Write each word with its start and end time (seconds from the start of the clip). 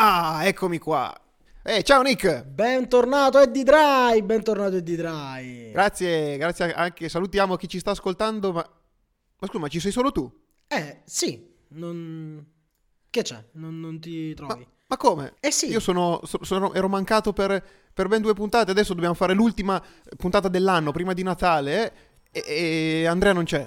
Ah, 0.00 0.46
eccomi 0.46 0.78
qua. 0.78 1.12
Eh, 1.64 1.82
ciao 1.82 2.02
Nick. 2.02 2.44
Bentornato 2.44 3.40
Eddie 3.40 3.64
Dry, 3.64 4.22
bentornato 4.22 4.76
Eddie 4.76 4.94
Dry. 4.94 5.72
Grazie, 5.72 6.36
grazie 6.36 6.72
anche. 6.72 7.08
Salutiamo 7.08 7.56
chi 7.56 7.68
ci 7.68 7.80
sta 7.80 7.90
ascoltando, 7.90 8.52
ma... 8.52 8.64
Ma 9.40 9.46
scusa, 9.48 9.58
ma 9.58 9.66
ci 9.66 9.80
sei 9.80 9.90
solo 9.90 10.12
tu? 10.12 10.32
Eh, 10.68 11.02
sì, 11.04 11.52
non... 11.70 12.46
Che 13.10 13.22
c'è? 13.22 13.44
Non, 13.54 13.80
non 13.80 13.98
ti 13.98 14.34
trovi? 14.34 14.60
Ma, 14.60 14.66
ma 14.86 14.96
come? 14.96 15.34
Eh 15.40 15.50
sì. 15.50 15.68
Io 15.68 15.80
sono, 15.80 16.20
sono- 16.22 16.72
ero 16.74 16.88
mancato 16.88 17.32
per, 17.32 17.60
per 17.92 18.06
ben 18.06 18.22
due 18.22 18.34
puntate, 18.34 18.70
adesso 18.70 18.94
dobbiamo 18.94 19.14
fare 19.14 19.34
l'ultima 19.34 19.82
puntata 20.16 20.46
dell'anno, 20.46 20.92
prima 20.92 21.12
di 21.12 21.24
Natale, 21.24 21.92
eh, 22.30 22.44
e, 22.46 23.00
e 23.02 23.06
Andrea 23.06 23.32
non 23.32 23.42
c'è. 23.44 23.66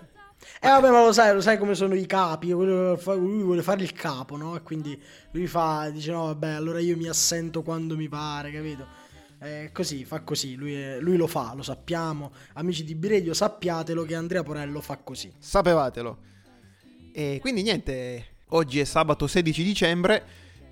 Eh 0.60 0.68
vabbè, 0.68 0.90
ma 0.90 1.04
lo 1.04 1.12
sai, 1.12 1.34
lo 1.34 1.42
sai 1.42 1.58
come 1.58 1.76
sono 1.76 1.96
i 1.96 2.06
capi, 2.06 2.50
lui 2.50 3.44
vuole 3.44 3.62
fare 3.62 3.84
il 3.84 3.94
capo, 3.94 4.38
no? 4.38 4.56
E 4.56 4.62
quindi 4.62 5.00
lui 5.32 5.48
fa, 5.48 5.90
dice 5.90 6.12
no, 6.12 6.26
vabbè, 6.26 6.50
allora 6.50 6.80
io 6.80 6.96
mi 6.98 7.08
assento 7.08 7.64
quando 7.64 7.96
mi 7.96 8.08
pare, 8.08 8.52
capito? 8.52 8.86
Eh, 9.40 9.72
così, 9.74 10.06
fa 10.06 10.22
così, 10.22 10.56
lui, 10.56 11.00
lui 11.00 11.18
lo 11.18 11.26
fa, 11.26 11.54
lo 11.56 11.64
sappiamo. 11.64 12.32
Amici 12.54 12.84
di 12.84 12.94
Biredio, 12.94 13.34
sappiatelo 13.34 14.04
che 14.04 14.14
Andrea 14.14 14.44
Porello 14.44 14.82
fa 14.82 14.98
così. 14.98 15.34
Sapevatelo. 15.38 16.18
E 17.12 17.40
quindi 17.42 17.64
niente, 17.64 18.26
oggi 18.50 18.80
è 18.80 18.84
sabato 18.84 19.26
16 19.26 19.64
dicembre 19.64 20.24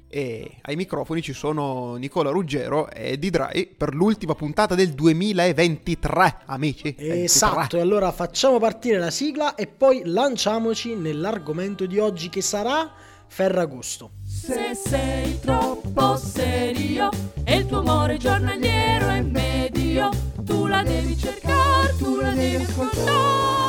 e 0.10 0.58
ai 0.62 0.76
microfoni 0.76 1.22
ci 1.22 1.34
sono 1.34 1.96
Nicola 1.96 2.32
Ruggero 2.32 2.90
e 2.90 3.18
Dry 3.18 3.68
per 3.78 3.94
l'ultima 3.94 4.34
puntata 4.34 4.74
del 4.74 4.90
2023, 4.90 6.38
amici. 6.46 6.96
23. 6.98 7.24
Esatto, 7.24 7.78
e 7.78 7.82
allora 7.82 8.12
facciamo 8.12 8.60
partire 8.60 8.98
la 8.98 9.12
sigla 9.12 9.56
e 9.56 9.68
poi 9.68 10.02
lanciamoci 10.06 10.96
nell'argomento 10.96 11.86
di 11.86 12.00
oggi 12.00 12.30
che 12.30 12.42
sarà 12.42 12.92
Ferragosto. 13.28 14.10
Se 14.26 14.74
sei 14.74 15.40
troppo 15.40 16.18
serio 16.18 17.10
e 17.44 17.58
il 17.58 17.68
tuo 17.68 17.80
amore 17.80 18.18
giornaliero 18.18 19.08
è 19.10 19.22
medio, 19.22 20.10
tu 20.42 20.66
la 20.66 20.82
devi 20.82 21.16
cercare, 21.16 21.96
tu 21.98 22.16
la 22.20 22.32
devi 22.32 22.56
ascoltare. 22.56 23.60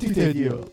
E 0.00 0.12
tedio. 0.12 0.72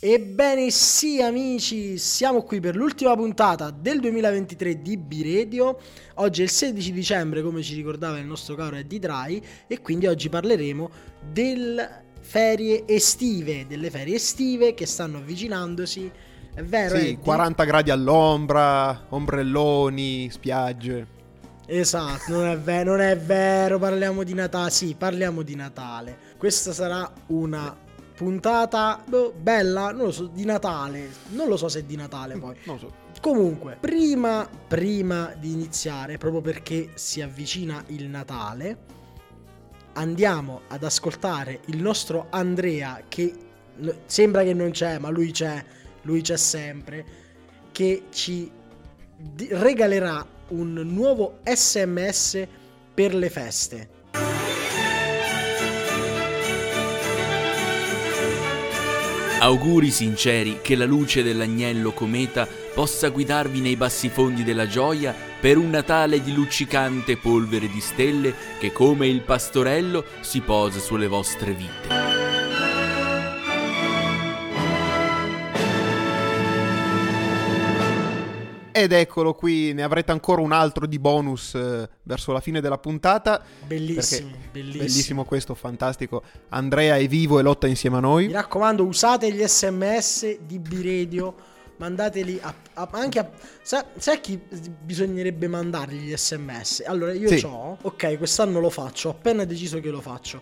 Ebbene 0.00 0.70
sì 0.70 1.22
amici, 1.22 1.96
siamo 1.96 2.42
qui 2.42 2.60
per 2.60 2.76
l'ultima 2.76 3.16
puntata 3.16 3.70
del 3.70 3.98
2023 4.00 4.82
di 4.82 4.96
B-Radio. 4.96 5.78
Oggi 6.16 6.42
è 6.42 6.44
il 6.44 6.50
16 6.50 6.92
dicembre, 6.92 7.42
come 7.42 7.62
ci 7.62 7.74
ricordava 7.74 8.18
il 8.18 8.26
nostro 8.26 8.54
caro 8.54 8.76
Eddie 8.76 8.98
Dry, 8.98 9.42
e 9.66 9.80
quindi 9.80 10.06
oggi 10.06 10.28
parleremo 10.28 10.90
delle 11.32 12.04
ferie 12.20 12.86
estive, 12.86 13.66
delle 13.66 13.90
ferie 13.90 14.16
estive 14.16 14.74
che 14.74 14.86
stanno 14.86 15.18
avvicinandosi. 15.18 16.10
È 16.54 16.62
vero, 16.62 16.96
Sì, 16.96 17.02
Eddie? 17.02 17.18
40 17.18 17.64
gradi 17.64 17.90
all'ombra, 17.90 19.06
ombrelloni, 19.08 20.28
spiagge. 20.30 21.16
Esatto, 21.70 22.32
non 22.32 22.46
è, 22.46 22.58
ve- 22.58 22.82
non 22.82 22.98
è 22.98 23.14
vero, 23.14 23.78
parliamo 23.78 24.22
di 24.22 24.32
Natale. 24.32 24.70
Sì, 24.70 24.94
parliamo 24.96 25.42
di 25.42 25.54
Natale. 25.54 26.16
Questa 26.38 26.72
sarà 26.72 27.12
una 27.26 27.76
puntata 28.14 29.04
boh, 29.06 29.34
bella, 29.38 29.92
non 29.92 30.06
lo 30.06 30.10
so, 30.10 30.28
di 30.28 30.46
Natale. 30.46 31.10
Non 31.28 31.46
lo 31.46 31.58
so 31.58 31.68
se 31.68 31.80
è 31.80 31.82
di 31.82 31.94
Natale 31.94 32.38
poi. 32.38 32.56
Non 32.64 32.78
so. 32.78 32.90
Comunque, 33.20 33.76
prima, 33.78 34.48
prima 34.66 35.34
di 35.38 35.52
iniziare, 35.52 36.16
proprio 36.16 36.40
perché 36.40 36.92
si 36.94 37.20
avvicina 37.20 37.84
il 37.88 38.08
Natale, 38.08 38.78
andiamo 39.92 40.62
ad 40.68 40.84
ascoltare 40.84 41.60
il 41.66 41.82
nostro 41.82 42.28
Andrea 42.30 43.02
che 43.08 43.34
sembra 44.06 44.42
che 44.42 44.54
non 44.54 44.70
c'è, 44.70 44.96
ma 44.96 45.10
lui 45.10 45.32
c'è, 45.32 45.62
lui 46.02 46.22
c'è 46.22 46.36
sempre, 46.38 47.04
che 47.72 48.04
ci 48.08 48.50
di- 49.18 49.48
regalerà 49.50 50.36
un 50.48 50.72
nuovo 50.72 51.38
SMS 51.44 52.46
per 52.94 53.14
le 53.14 53.30
feste. 53.30 53.88
Auguri 59.40 59.92
sinceri 59.92 60.58
che 60.60 60.74
la 60.74 60.84
luce 60.84 61.22
dell'agnello 61.22 61.92
cometa 61.92 62.46
possa 62.74 63.08
guidarvi 63.10 63.60
nei 63.60 63.76
bassi 63.76 64.08
fondi 64.08 64.42
della 64.42 64.66
gioia 64.66 65.14
per 65.40 65.56
un 65.56 65.70
Natale 65.70 66.20
di 66.20 66.34
luccicante 66.34 67.16
polvere 67.16 67.68
di 67.68 67.80
stelle 67.80 68.34
che 68.58 68.72
come 68.72 69.06
il 69.06 69.22
pastorello 69.22 70.04
si 70.20 70.40
posa 70.40 70.80
sulle 70.80 71.06
vostre 71.06 71.52
vite. 71.52 72.07
Ed 78.80 78.92
eccolo 78.92 79.34
qui, 79.34 79.72
ne 79.72 79.82
avrete 79.82 80.12
ancora 80.12 80.40
un 80.40 80.52
altro 80.52 80.86
di 80.86 81.00
bonus 81.00 81.52
eh, 81.56 81.88
verso 82.04 82.30
la 82.32 82.38
fine 82.38 82.60
della 82.60 82.78
puntata. 82.78 83.42
Bellissimo, 83.66 84.30
bellissimo. 84.52 84.84
Bellissimo 84.84 85.24
questo, 85.24 85.56
fantastico. 85.56 86.22
Andrea 86.50 86.96
è 86.96 87.08
vivo 87.08 87.40
e 87.40 87.42
lotta 87.42 87.66
insieme 87.66 87.96
a 87.96 88.00
noi. 88.00 88.26
Mi 88.26 88.32
raccomando, 88.34 88.84
usate 88.84 89.32
gli 89.32 89.44
sms 89.44 90.38
di 90.46 90.60
B-Radio, 90.60 91.34
mandateli 91.78 92.38
a, 92.40 92.54
a- 92.74 92.88
anche 92.92 93.18
a... 93.18 93.28
Sa, 93.62 93.84
sai 93.96 94.14
a 94.16 94.20
chi 94.20 94.40
bisognerebbe 94.80 95.48
mandargli 95.48 95.96
gli 96.10 96.16
sms? 96.16 96.84
Allora, 96.86 97.12
io 97.12 97.28
Sì. 97.36 97.44
ho... 97.44 97.78
Ok, 97.82 98.16
quest'anno 98.16 98.60
lo 98.60 98.70
faccio, 98.70 99.08
ho 99.08 99.10
appena 99.12 99.44
deciso 99.44 99.80
che 99.80 99.90
lo 99.90 100.00
faccio. 100.00 100.40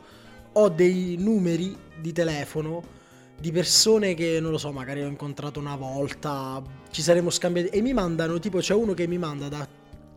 Ho 0.53 0.69
dei 0.69 1.17
numeri 1.19 1.75
di 1.99 2.13
telefono 2.13 2.83
di 3.39 3.53
persone 3.53 4.15
che, 4.15 4.41
non 4.41 4.51
lo 4.51 4.59
so, 4.59 4.73
magari 4.73 5.03
ho 5.03 5.09
incontrato 5.09 5.61
una 5.61 5.77
volta, 5.77 6.63
ci 6.91 7.03
saremo 7.03 7.31
scambiati... 7.31 7.69
E 7.69 7.81
mi 7.83 7.93
mandano, 7.93 8.39
tipo, 8.39 8.59
c'è 8.59 8.75
uno 8.75 8.95
che 8.95 9.07
mi 9.07 9.19
manda 9.19 9.49
da 9.49 9.67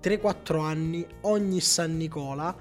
3-4 0.02 0.60
anni, 0.62 1.06
ogni 1.22 1.60
San 1.60 1.98
Nicola, 1.98 2.56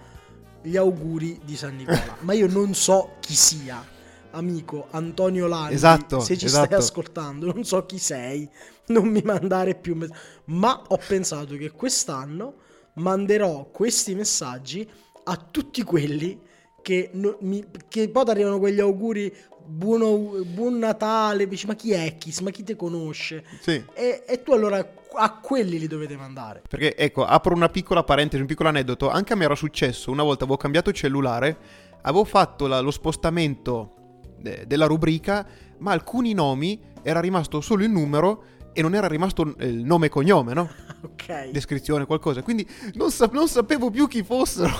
gli 0.62 0.76
auguri 0.76 1.40
di 1.44 1.56
San 1.56 1.76
Nicola. 1.76 2.16
Ma 2.20 2.32
io 2.32 2.48
non 2.48 2.74
so 2.74 3.12
chi 3.20 3.34
sia 3.34 3.96
amico 4.30 4.88
Antonio 4.90 5.46
Landi, 5.46 5.74
Esatto, 5.74 6.20
se 6.20 6.36
ci 6.36 6.46
esatto. 6.46 6.66
stai 6.66 6.78
ascoltando, 6.78 7.52
non 7.52 7.64
so 7.64 7.86
chi 7.86 7.98
sei, 7.98 8.48
non 8.88 9.08
mi 9.08 9.22
mandare 9.22 9.74
più 9.74 9.94
mess- 9.94 10.12
ma 10.46 10.82
ho 10.86 10.98
pensato 11.06 11.56
che 11.56 11.70
quest'anno 11.70 12.54
manderò 12.94 13.68
questi 13.70 14.14
messaggi 14.14 14.88
a 15.24 15.36
tutti 15.36 15.82
quelli 15.82 16.38
che, 16.82 17.10
no- 17.14 17.38
mi- 17.40 17.64
che 17.88 18.08
poi 18.10 18.24
arrivano 18.28 18.58
quegli 18.58 18.80
auguri 18.80 19.34
buono- 19.68 20.42
buon 20.44 20.78
Natale, 20.78 21.46
dici 21.46 21.66
ma 21.66 21.74
chi 21.74 21.92
è 21.92 22.16
chi, 22.18 22.34
ma 22.42 22.50
chi 22.50 22.62
ti 22.62 22.74
conosce? 22.74 23.44
Sì. 23.60 23.82
E, 23.94 24.24
e 24.26 24.42
tu 24.42 24.52
allora 24.52 24.94
a 25.12 25.32
quelli 25.38 25.78
li 25.78 25.86
dovete 25.86 26.16
mandare. 26.16 26.62
Perché 26.68 26.96
ecco, 26.96 27.24
apro 27.24 27.54
una 27.54 27.68
piccola 27.68 28.02
parentesi, 28.02 28.40
un 28.40 28.48
piccolo 28.48 28.68
aneddoto. 28.68 29.08
Anche 29.10 29.32
a 29.32 29.36
me 29.36 29.44
era 29.44 29.54
successo, 29.54 30.10
una 30.10 30.22
volta 30.22 30.44
avevo 30.44 30.58
cambiato 30.58 30.92
cellulare, 30.92 31.56
avevo 32.02 32.24
fatto 32.24 32.66
la- 32.66 32.80
lo 32.80 32.90
spostamento 32.90 33.94
eh, 34.42 34.64
della 34.66 34.86
rubrica, 34.86 35.46
ma 35.78 35.92
alcuni 35.92 36.32
nomi 36.32 36.80
era 37.02 37.20
rimasto 37.20 37.60
solo 37.60 37.84
il 37.84 37.90
numero 37.90 38.44
e 38.78 38.82
non 38.82 38.94
era 38.94 39.08
rimasto 39.08 39.54
eh, 39.58 39.66
il 39.66 39.82
nome 39.84 40.06
e 40.06 40.08
cognome, 40.08 40.52
no? 40.54 40.70
Ok. 41.00 41.50
Descrizione, 41.50 42.06
qualcosa. 42.06 42.42
Quindi 42.42 42.68
non, 42.94 43.10
sa- 43.12 43.28
non 43.32 43.46
sapevo 43.48 43.88
più 43.90 44.08
chi 44.08 44.22
fossero. 44.24 44.72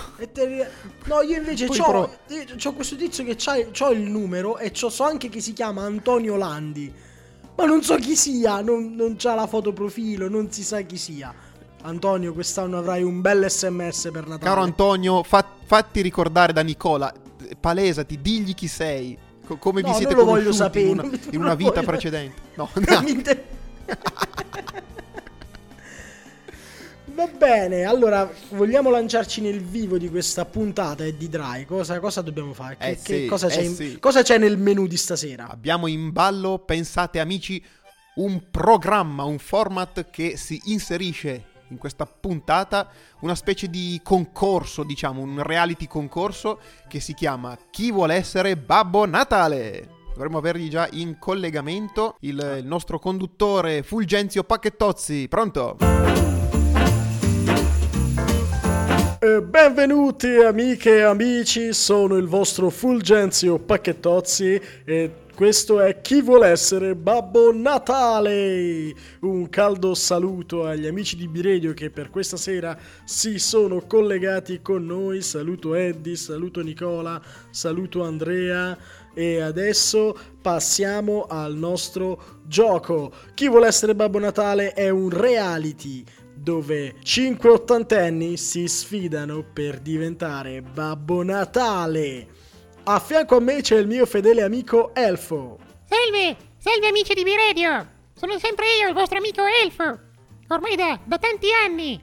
No, 1.04 1.20
io 1.22 1.36
invece 1.36 1.66
c'ho, 1.69 1.84
però- 1.84 2.10
questo 2.75 2.97
tizio 2.97 3.25
che 3.25 3.34
c'ha, 3.36 3.54
c'ho 3.72 3.91
il 3.92 4.00
numero 4.00 4.59
e 4.59 4.70
c'ho, 4.72 4.88
so 4.88 5.04
anche 5.04 5.28
che 5.28 5.41
si 5.41 5.53
chiama 5.53 5.82
Antonio 5.82 6.36
Landi. 6.36 6.92
Ma 7.56 7.64
non 7.66 7.82
so 7.82 7.94
chi 7.97 8.16
sia, 8.16 8.60
non, 8.62 8.94
non 8.94 9.14
c'ha 9.16 9.34
la 9.34 9.47
foto 9.47 9.72
profilo, 9.72 10.28
non 10.28 10.50
si 10.50 10.62
sa 10.65 10.80
chi 10.80 10.97
sia. 10.97 11.32
Antonio, 11.82 12.32
quest'anno 12.32 12.78
avrai 12.78 13.03
un 13.04 13.20
bel 13.20 13.48
sms 13.48 14.10
per 14.12 14.26
Natale. 14.26 14.38
Caro 14.50 14.60
Antonio, 14.62 15.22
fa- 15.22 15.47
fatti 15.65 16.00
ricordare 16.00 16.53
da 16.53 16.62
Nicola, 16.62 17.12
palesati, 17.60 18.20
digli 18.20 18.54
chi 18.54 18.66
sei. 18.68 19.16
co- 19.47 19.56
come 19.56 19.80
No, 19.83 19.89
vi 19.91 19.95
siete 19.95 20.15
conosciuti 20.16 20.80
in 20.80 20.89
una, 20.89 21.03
in 21.30 21.41
una 21.41 21.54
vita 21.54 21.71
voglio- 21.74 21.86
precedente. 21.86 22.42
No, 22.59 22.68
inter- 23.06 23.45
Va 27.06 27.26
bene, 27.26 27.82
allora 27.84 28.30
vogliamo 28.50 28.90
lanciarci 28.90 29.40
nel 29.40 29.60
vivo 29.60 29.98
di 29.98 30.08
questa 30.08 30.44
puntata 30.44 31.04
e 31.04 31.16
di 31.16 31.28
Dry. 31.28 31.64
Cosa, 31.64 31.98
cosa 31.98 32.20
dobbiamo 32.20 32.52
fare? 32.52 32.76
Che, 32.76 32.86
Eh 32.90 32.94
che 33.02 33.18
sì, 33.22 33.26
cosa, 33.26 33.48
c'è 33.48 33.58
eh 33.60 33.64
in- 33.64 33.74
sì. 33.74 33.98
cosa 33.98 34.22
c'è 34.22 34.38
nel 34.38 34.56
menù 34.56 34.86
di 34.86 34.96
stasera? 34.96 35.48
Abbiamo 35.48 35.88
in 35.88 36.12
ballo, 36.12 36.58
pensate 36.60 37.18
amici, 37.18 37.60
un 38.16 38.50
programma, 38.50 39.24
un 39.24 39.38
format 39.38 40.10
che 40.10 40.36
si 40.36 40.60
inserisce 40.66 41.46
in 41.70 41.78
questa 41.78 42.06
puntata, 42.06 42.88
una 43.20 43.34
specie 43.34 43.68
di 43.68 44.00
concorso, 44.04 44.84
diciamo, 44.84 45.20
un 45.20 45.42
reality 45.42 45.86
concorso 45.88 46.60
che 46.88 47.00
si 47.00 47.14
chiama 47.14 47.58
Chi 47.70 47.90
vuole 47.90 48.14
essere 48.14 48.56
Babbo 48.56 49.06
Natale? 49.06 49.96
Dovremmo 50.18 50.38
avergli 50.38 50.68
già 50.68 50.88
in 50.94 51.16
collegamento 51.16 52.16
il, 52.22 52.56
il 52.59 52.66
nostro 52.66 52.98
conduttore 52.98 53.84
Fulgenzio 53.84 54.42
Pacchettozzi. 54.42 55.28
Pronto? 55.28 55.76
Eh, 59.20 59.42
benvenuti 59.42 60.26
amiche 60.38 60.97
e 60.97 61.03
amici, 61.03 61.72
sono 61.72 62.16
il 62.16 62.26
vostro 62.26 62.68
Fulgenzio 62.68 63.60
Pacchettozzi 63.60 64.60
e 64.84 65.12
questo 65.38 65.78
è 65.78 66.00
Chi 66.00 66.21
vuole 66.21 66.48
essere 66.48 66.97
Babbo 66.97 67.53
Natale! 67.53 68.92
Un 69.21 69.48
caldo 69.48 69.94
saluto 69.94 70.66
agli 70.66 70.88
amici 70.88 71.14
di 71.14 71.28
Biredio 71.28 71.74
che 71.74 71.91
per 71.91 72.10
questa 72.10 72.36
sera 72.36 72.76
si 73.04 73.38
sono 73.38 73.82
collegati 73.82 74.60
con 74.60 74.84
noi. 74.84 75.22
Saluto 75.22 75.76
Eddie, 75.76 76.16
saluto 76.16 76.60
Nicola, 76.60 77.22
saluto 77.50 78.03
Andrea 78.03 78.76
e 79.18 79.41
adesso 79.41 80.16
passiamo 80.41 81.26
al 81.28 81.56
nostro 81.56 82.38
gioco. 82.44 83.10
Chi 83.34 83.48
vuole 83.48 83.66
essere 83.66 83.97
Babbo 83.97 84.20
Natale 84.20 84.74
è 84.74 84.91
un 84.91 85.10
reality 85.10 86.04
dove 86.32 86.94
5 87.03 87.50
ottantenni 87.50 88.36
si 88.36 88.68
sfidano 88.68 89.44
per 89.53 89.80
diventare 89.80 90.62
Babbo 90.62 91.24
Natale. 91.24 92.28
A 92.84 93.00
fianco 93.00 93.38
a 93.38 93.41
me 93.41 93.60
c'è 93.60 93.76
il 93.78 93.88
mio 93.88 94.06
fedele 94.06 94.42
amico 94.42 94.94
Elfo. 94.94 95.59
Salve, 95.88 96.36
salve 96.59 96.86
amici 96.86 97.12
di 97.12 97.24
B-Radio! 97.24 97.86
Sono 98.14 98.38
sempre 98.38 98.66
io, 98.80 98.86
il 98.86 98.94
vostro 98.94 99.18
amico 99.18 99.42
Elfo! 99.64 99.98
Ormai 100.47 100.76
da, 100.76 100.97
da 101.03 101.18
tanti 101.18 101.48
anni! 101.66 102.00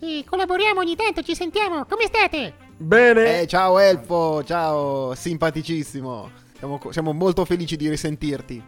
E 0.00 0.24
collaboriamo 0.26 0.80
ogni 0.80 0.96
tanto, 0.96 1.20
ci 1.20 1.34
sentiamo, 1.34 1.84
come 1.84 2.06
state? 2.06 2.54
Bene, 2.78 3.42
Eh, 3.42 3.46
ciao 3.46 3.78
Elfo, 3.78 4.42
ciao, 4.44 5.14
simpaticissimo. 5.14 6.42
Siamo, 6.64 6.80
siamo 6.92 7.12
molto 7.12 7.44
felici 7.44 7.76
di 7.76 7.90
risentirti. 7.90 8.62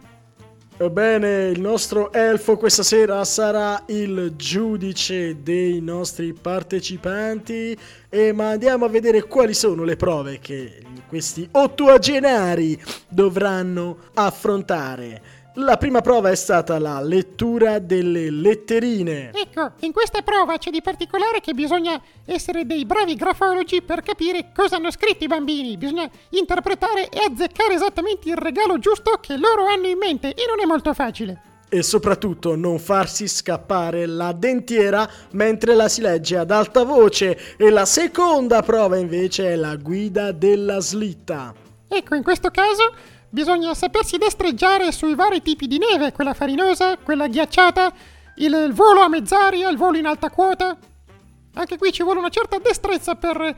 Bene, 0.91 1.47
il 1.47 1.59
nostro 1.59 2.11
elfo 2.13 2.55
questa 2.55 2.83
sera 2.83 3.25
sarà 3.25 3.83
il 3.87 4.33
giudice 4.35 5.41
dei 5.41 5.81
nostri 5.81 6.33
partecipanti 6.33 7.75
e 8.07 8.31
ma 8.33 8.49
andiamo 8.49 8.85
a 8.85 8.89
vedere 8.89 9.23
quali 9.23 9.55
sono 9.55 9.83
le 9.83 9.95
prove 9.95 10.37
che 10.37 10.83
questi 11.07 11.47
ottuagenari 11.49 12.79
dovranno 13.09 13.97
affrontare. 14.13 15.21
La 15.59 15.77
prima 15.77 16.01
prova 16.01 16.29
è 16.29 16.35
stata 16.35 16.77
la 16.77 17.01
lettura 17.01 17.79
delle 17.79 18.29
letterine. 18.29 19.31
Ecco, 19.33 19.71
in 19.79 19.91
questa 19.91 20.21
prova 20.21 20.59
c'è 20.59 20.69
di 20.69 20.83
particolare 20.83 21.41
che 21.41 21.55
bisogna 21.55 21.99
essere 22.25 22.67
dei 22.67 22.85
bravi 22.85 23.15
grafologi 23.15 23.81
per 23.81 24.03
capire 24.03 24.51
cosa 24.53 24.75
hanno 24.75 24.91
scritto 24.91 25.23
i 25.23 25.27
bambini. 25.27 25.75
Bisogna 25.75 26.07
interpretare 26.29 27.09
e 27.09 27.23
azzeccare 27.27 27.73
esattamente 27.73 28.29
il 28.29 28.35
regalo 28.35 28.77
giusto 28.77 29.17
che 29.19 29.35
loro 29.35 29.65
hanno 29.65 29.87
in 29.87 29.97
mente 29.97 30.35
e 30.35 30.45
non 30.47 30.59
è 30.59 30.65
molto 30.65 30.93
facile. 30.93 31.41
E 31.69 31.81
soprattutto 31.81 32.55
non 32.55 32.77
farsi 32.77 33.27
scappare 33.27 34.05
la 34.05 34.33
dentiera 34.33 35.09
mentre 35.31 35.73
la 35.73 35.87
si 35.87 36.01
legge 36.01 36.37
ad 36.37 36.51
alta 36.51 36.83
voce. 36.83 37.55
E 37.57 37.71
la 37.71 37.85
seconda 37.85 38.61
prova 38.61 38.97
invece 38.97 39.53
è 39.53 39.55
la 39.55 39.75
guida 39.75 40.31
della 40.31 40.79
slitta. 40.79 41.51
Ecco, 41.87 42.15
in 42.15 42.21
questo 42.21 42.51
caso 42.51 43.15
bisogna 43.29 43.73
sapersi 43.73 44.17
destreggiare 44.17 44.91
sui 44.91 45.15
vari 45.15 45.41
tipi 45.41 45.67
di 45.67 45.77
neve, 45.77 46.11
quella 46.11 46.33
farinosa, 46.33 46.97
quella 46.97 47.27
ghiacciata, 47.27 47.93
il, 48.35 48.71
volo 48.73 49.01
a 49.01 49.09
mezz'aria, 49.09 49.69
il 49.69 49.77
volo 49.77 49.97
in 49.97 50.05
alta 50.05 50.29
quota. 50.29 50.77
Anche 51.53 51.77
qui 51.77 51.91
ci 51.91 52.03
vuole 52.03 52.19
una 52.19 52.29
certa 52.29 52.59
destrezza 52.59 53.15
per 53.15 53.41
eh, 53.41 53.55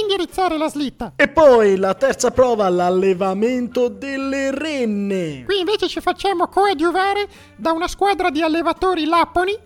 indirizzare 0.00 0.56
la 0.56 0.68
slitta. 0.68 1.14
E 1.16 1.28
poi 1.28 1.76
la 1.76 1.94
terza 1.94 2.30
prova, 2.30 2.68
l'allevamento 2.68 3.88
delle 3.88 4.52
renne. 4.52 5.42
Qui 5.44 5.58
invece 5.58 5.88
ci 5.88 6.00
facciamo 6.00 6.46
coadiuvare 6.46 7.28
da 7.56 7.72
una 7.72 7.88
squadra 7.88 8.30
di 8.30 8.40
allevatori 8.40 9.04
lapponi 9.04 9.58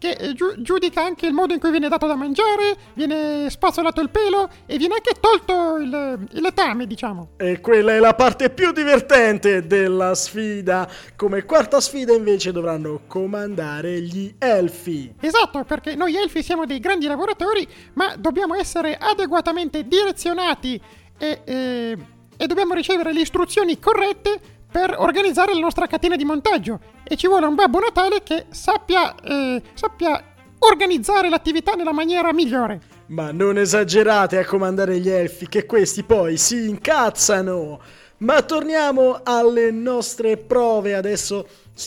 che 0.00 0.12
eh, 0.12 0.32
giu- 0.32 0.58
giudica 0.62 1.04
anche 1.04 1.26
il 1.26 1.34
modo 1.34 1.52
in 1.52 1.60
cui 1.60 1.70
viene 1.70 1.88
dato 1.88 2.06
da 2.06 2.14
mangiare, 2.14 2.74
viene 2.94 3.50
spazzolato 3.50 4.00
il 4.00 4.08
pelo 4.08 4.48
e 4.64 4.78
viene 4.78 4.94
anche 4.94 5.12
tolto 5.20 5.76
il, 5.76 6.26
il 6.32 6.40
letame, 6.40 6.86
diciamo. 6.86 7.32
E 7.36 7.60
quella 7.60 7.92
è 7.92 7.98
la 7.98 8.14
parte 8.14 8.48
più 8.48 8.72
divertente 8.72 9.66
della 9.66 10.14
sfida. 10.14 10.88
Come 11.14 11.44
quarta 11.44 11.80
sfida 11.80 12.14
invece 12.14 12.50
dovranno 12.50 13.02
comandare 13.06 14.00
gli 14.00 14.34
elfi. 14.38 15.14
Esatto, 15.20 15.64
perché 15.64 15.94
noi 15.94 16.16
elfi 16.16 16.42
siamo 16.42 16.64
dei 16.64 16.80
grandi 16.80 17.06
lavoratori, 17.06 17.68
ma 17.92 18.16
dobbiamo 18.16 18.54
essere 18.54 18.96
adeguatamente 18.98 19.86
direzionati 19.86 20.80
e, 21.18 21.40
eh, 21.44 21.98
e 22.38 22.46
dobbiamo 22.46 22.72
ricevere 22.72 23.12
le 23.12 23.20
istruzioni 23.20 23.78
corrette 23.78 24.59
per 24.70 24.94
organizzare 24.98 25.52
la 25.52 25.60
nostra 25.60 25.86
catena 25.86 26.16
di 26.16 26.24
montaggio. 26.24 26.80
E 27.02 27.16
ci 27.16 27.26
vuole 27.26 27.46
un 27.46 27.54
Babbo 27.54 27.80
Natale 27.80 28.22
che 28.22 28.46
sappia, 28.50 29.14
eh, 29.16 29.62
sappia 29.74 30.22
organizzare 30.60 31.28
l'attività 31.28 31.72
nella 31.72 31.92
maniera 31.92 32.32
migliore. 32.32 32.80
Ma 33.06 33.32
non 33.32 33.58
esagerate 33.58 34.38
a 34.38 34.44
comandare 34.44 34.98
gli 34.98 35.08
elfi, 35.08 35.48
che 35.48 35.66
questi 35.66 36.04
poi 36.04 36.36
si 36.36 36.68
incazzano. 36.68 37.80
Ma 38.18 38.42
torniamo 38.42 39.20
alle 39.24 39.70
nostre 39.70 40.36
prove 40.36 40.94
adesso. 40.94 41.46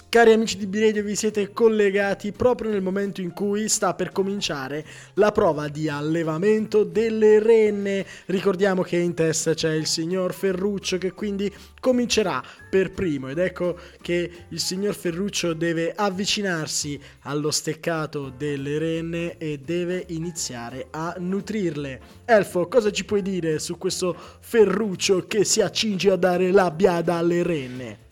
Cari 0.10 0.32
amici 0.32 0.58
di 0.58 0.66
Biredio, 0.66 1.04
vi 1.04 1.16
siete 1.16 1.52
collegati 1.52 2.32
proprio 2.32 2.72
nel 2.72 2.82
momento 2.82 3.22
in 3.22 3.32
cui 3.32 3.68
sta 3.68 3.94
per 3.94 4.12
cominciare 4.12 4.84
la 5.16 5.32
prova 5.32 5.68
di 5.68 5.88
allevamento 5.88 6.84
delle 6.84 7.40
renne. 7.40 8.06
Ricordiamo 8.26 8.82
che 8.82 8.98
in 8.98 9.14
testa 9.14 9.54
c'è 9.54 9.74
il 9.74 9.86
signor 9.86 10.34
Ferruccio 10.34 10.98
che 10.98 11.12
quindi 11.12 11.54
comincerà 11.80 12.42
per 12.70 12.92
primo 12.92 13.30
ed 13.30 13.38
ecco 13.38 13.78
che 14.02 14.32
il 14.48 14.60
signor 14.60 14.96
Ferruccio 14.96 15.54
deve 15.54 15.94
avvicinarsi 15.96 17.00
allo 17.24 17.52
steccato 17.52 18.34
delle 18.36 18.80
renne 18.80 19.38
e 19.38 19.60
deve 19.60 20.06
iniziare 20.08 20.88
a 20.92 21.16
nutrirle. 21.20 22.02
Elfo, 22.26 22.68
cosa 22.68 22.90
ci 22.92 23.06
puoi 23.06 23.22
dire 23.22 23.60
su 23.60 23.78
questo 23.78 24.16
Ferruccio 24.40 25.28
che 25.28 25.44
si 25.44 25.62
accinge 25.62 26.10
a 26.10 26.16
dare 26.16 26.52
la 26.52 26.72
biada 26.72 27.16
alle 27.16 27.44
renne? 27.44 28.03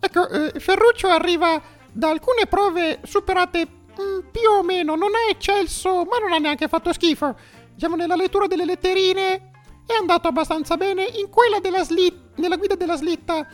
Ecco, 0.00 0.28
eh, 0.28 0.60
Ferruccio 0.60 1.08
arriva 1.08 1.60
da 1.90 2.10
alcune 2.10 2.46
prove 2.46 3.00
superate 3.04 3.66
mm, 3.66 4.18
più 4.30 4.48
o 4.50 4.62
meno, 4.62 4.94
non 4.94 5.10
è 5.10 5.30
eccelso, 5.30 6.04
ma 6.04 6.18
non 6.18 6.32
ha 6.32 6.38
neanche 6.38 6.68
fatto 6.68 6.92
schifo. 6.92 7.36
Diciamo, 7.74 7.96
nella 7.96 8.16
lettura 8.16 8.46
delle 8.46 8.64
letterine 8.64 9.50
è 9.86 9.94
andato 9.98 10.28
abbastanza 10.28 10.76
bene, 10.76 11.04
in 11.04 11.28
quella 11.30 11.60
della 11.60 11.82
slitta, 11.82 12.40
nella 12.40 12.56
guida 12.56 12.74
della 12.74 12.96
slitta 12.96 13.46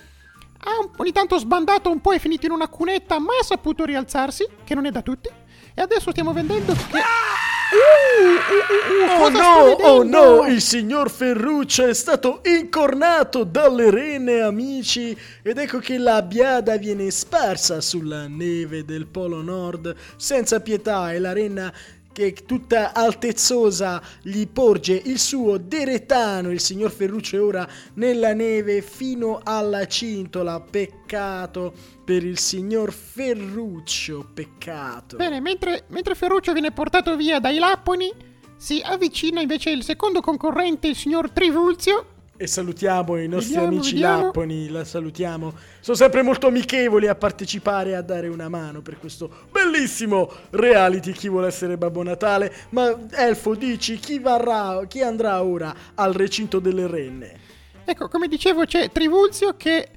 ha 0.67 0.89
ogni 0.97 1.13
tanto 1.13 1.39
sbandato 1.39 1.91
un 1.91 2.01
po' 2.01 2.13
e 2.13 2.19
finito 2.19 2.47
in 2.47 2.53
una 2.53 2.69
cunetta, 2.69 3.19
ma 3.19 3.33
ha 3.39 3.45
saputo 3.45 3.85
rialzarsi, 3.85 4.47
che 4.65 4.75
non 4.75 4.87
è 4.87 4.91
da 4.91 5.03
tutti. 5.03 5.29
E 5.75 5.83
adesso 5.83 6.11
stiamo 6.11 6.33
vedendo 6.33 6.73
che... 6.73 6.81
Uh, 6.97 7.44
uh, 7.73 8.27
uh, 8.53 9.07
uh, 9.07 9.23
Oh 9.23 9.31
cosa 9.31 9.37
sto 9.37 9.43
no, 9.43 9.87
oh 9.87 10.03
no, 10.03 10.47
il 10.47 10.61
signor 10.61 11.11
Ferruccio 11.11 11.87
è 11.87 11.95
stato 11.95 12.41
incornato 12.45 13.45
dalle 13.45 13.91
renne 13.91 14.41
amici 14.41 15.17
ed 15.43 15.59
ecco 15.59 15.79
che 15.79 15.99
la 15.99 16.23
biada 16.23 16.77
viene 16.77 17.11
sparsa 17.11 17.81
sulla 17.81 18.27
neve 18.27 18.85
del 18.85 19.07
Polo 19.07 19.43
Nord 19.43 19.95
senza 20.17 20.61
pietà 20.61 21.13
e 21.13 21.19
la 21.19 21.33
renna 21.33 21.73
che 22.15 22.33
tutta 22.47 22.95
altezzosa 22.95 24.01
gli 24.23 24.47
porge 24.47 25.03
il 25.05 25.19
suo 25.19 25.59
deretano, 25.59 26.53
il 26.53 26.61
signor 26.61 26.93
Ferruccio 26.93 27.37
è 27.37 27.43
ora 27.43 27.69
nella 27.95 28.33
neve 28.33 28.83
fino 28.83 29.41
alla 29.43 29.85
cintola, 29.89 30.61
peccato 30.61 31.75
per 32.05 32.25
il 32.25 32.39
signor 32.39 32.93
Ferruccio, 32.93 34.31
peccato. 34.33 35.17
Bene, 35.17 35.41
mentre, 35.41 35.87
mentre 35.89 36.15
Ferruccio 36.15 36.53
viene 36.53 36.71
portato 36.71 37.17
via 37.17 37.41
dai 37.41 37.59
lapponi, 37.59 38.13
si 38.57 38.81
avvicina 38.83 39.41
invece 39.41 39.71
il 39.71 39.83
secondo 39.83 40.21
concorrente, 40.21 40.87
il 40.87 40.97
signor 40.97 41.31
Trivulzio. 41.31 42.14
E 42.37 42.49
salutiamo 42.49 43.17
i 43.17 43.29
nostri 43.29 43.55
Vediamo, 43.55 43.75
amici 43.77 43.93
vediamo. 43.93 44.23
lapponi, 44.25 44.69
la 44.69 44.85
salutiamo. 44.85 45.55
Sono 45.79 45.97
sempre 45.97 46.23
molto 46.23 46.49
amichevoli 46.49 47.07
a 47.07 47.15
partecipare 47.15 47.91
e 47.91 47.95
a 47.95 48.03
dare 48.03 48.27
una 48.27 48.49
mano 48.49 48.83
per 48.83 48.99
questo 48.99 49.31
bellissimo 49.53 50.29
reality 50.51 51.13
chi 51.13 51.29
vuole 51.29 51.47
essere 51.47 51.77
Babbo 51.77 52.03
Natale. 52.03 52.53
Ma 52.71 52.93
Elfo, 53.13 53.55
dici 53.55 53.99
chi 53.99 54.19
varrà, 54.19 54.85
chi 54.89 55.01
andrà 55.03 55.45
ora 55.45 55.73
al 55.95 56.13
recinto 56.13 56.59
delle 56.59 56.89
renne? 56.89 57.39
Ecco, 57.85 58.09
come 58.09 58.27
dicevo, 58.27 58.65
c'è 58.65 58.91
Trivulzio 58.91 59.55
che. 59.57 59.89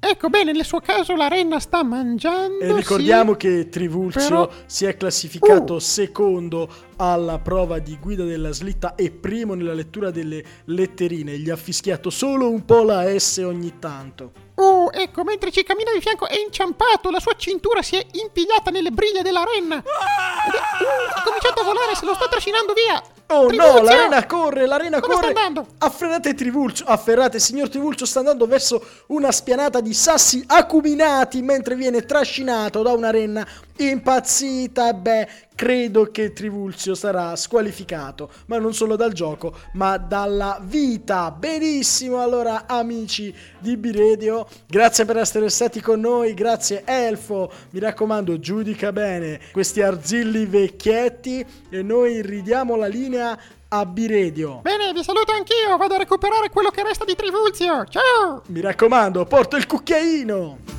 Ecco, 0.00 0.28
bene, 0.28 0.52
nel 0.52 0.64
suo 0.64 0.80
caso 0.80 1.16
la 1.16 1.26
renna 1.26 1.58
sta 1.58 1.82
mangiando. 1.82 2.60
E 2.60 2.72
ricordiamo 2.72 3.32
sì. 3.32 3.38
che 3.38 3.68
Trivulzio 3.68 4.20
però- 4.20 4.50
si 4.66 4.84
è 4.84 4.96
classificato 4.96 5.74
Uh. 5.74 5.78
secondo 5.80 6.68
alla 6.96 7.38
prova 7.40 7.80
di 7.80 7.98
guida 8.00 8.24
della 8.24 8.52
slitta 8.52 8.94
e 8.94 9.10
primo 9.10 9.54
nella 9.54 9.74
lettura 9.74 10.10
delle 10.12 10.44
letterine. 10.66 11.36
Gli 11.38 11.50
ha 11.50 11.56
fischiato 11.56 12.10
solo 12.10 12.48
un 12.48 12.64
po' 12.64 12.84
la 12.84 13.18
S 13.18 13.38
ogni 13.38 13.78
tanto. 13.80 14.32
Oh, 14.54 14.88
ecco, 14.92 15.24
mentre 15.24 15.50
ci 15.50 15.62
cammina 15.64 15.92
di 15.92 16.00
fianco 16.00 16.26
è 16.28 16.38
inciampato, 16.38 17.10
la 17.10 17.20
sua 17.20 17.34
cintura 17.36 17.82
si 17.82 17.96
è 17.96 18.06
impigliata 18.12 18.70
nelle 18.70 18.90
briglie 18.90 19.22
della 19.22 19.42
renna. 19.44 19.78
Ed 19.78 19.84
è, 19.84 20.58
uh, 20.58 21.18
ha 21.18 21.22
cominciato 21.22 21.60
a 21.60 21.64
volare, 21.64 21.94
se 21.96 22.04
lo 22.06 22.14
sta 22.14 22.28
trascinando 22.28 22.72
via. 22.72 23.02
Oh 23.30 23.42
no, 23.42 23.48
Trivulzio! 23.48 23.82
la 23.82 23.94
rena 23.94 24.26
corre, 24.26 24.66
la 24.66 24.76
rena 24.78 25.00
Dove 25.00 25.12
sta 25.12 25.20
corre. 25.20 25.34
andando? 25.34 25.66
Afferrate 25.78 26.34
Trivulcio, 26.34 26.84
afferrate, 26.86 27.38
signor 27.38 27.68
Trivulcio 27.68 28.06
sta 28.06 28.20
andando 28.20 28.46
verso 28.46 28.82
una 29.08 29.30
spianata 29.30 29.80
di 29.80 29.92
sassi 29.92 30.42
acuminati 30.46 31.42
mentre 31.42 31.74
viene 31.74 32.06
trascinato 32.06 32.80
da 32.80 32.92
una 32.92 33.10
renna 33.10 33.46
impazzita. 33.78 34.92
Beh, 34.92 35.28
credo 35.54 36.10
che 36.10 36.32
Trivulzio 36.32 36.94
sarà 36.94 37.34
squalificato, 37.36 38.30
ma 38.46 38.58
non 38.58 38.74
solo 38.74 38.96
dal 38.96 39.12
gioco, 39.12 39.56
ma 39.72 39.96
dalla 39.96 40.60
vita. 40.62 41.30
Benissimo, 41.30 42.20
allora 42.20 42.64
amici 42.66 43.34
di 43.58 43.76
Biredio, 43.76 44.46
grazie 44.66 45.04
per 45.04 45.16
essere 45.16 45.48
stati 45.48 45.80
con 45.80 46.00
noi, 46.00 46.34
grazie 46.34 46.82
Elfo, 46.84 47.50
mi 47.70 47.80
raccomando 47.80 48.38
giudica 48.38 48.92
bene 48.92 49.40
questi 49.52 49.82
arzilli 49.82 50.46
vecchietti 50.46 51.44
e 51.70 51.82
noi 51.82 52.22
ridiamo 52.22 52.76
la 52.76 52.86
linea 52.86 53.38
a 53.68 53.84
Biredio. 53.84 54.60
Bene, 54.62 54.92
vi 54.92 55.02
saluto 55.02 55.32
anch'io. 55.32 55.76
Vado 55.76 55.94
a 55.94 55.98
recuperare 55.98 56.48
quello 56.50 56.70
che 56.70 56.82
resta 56.82 57.04
di 57.04 57.14
Trivulzio. 57.14 57.84
Ciao! 57.84 58.42
Mi 58.46 58.60
raccomando, 58.60 59.24
porto 59.26 59.56
il 59.56 59.66
cucchiaino. 59.66 60.77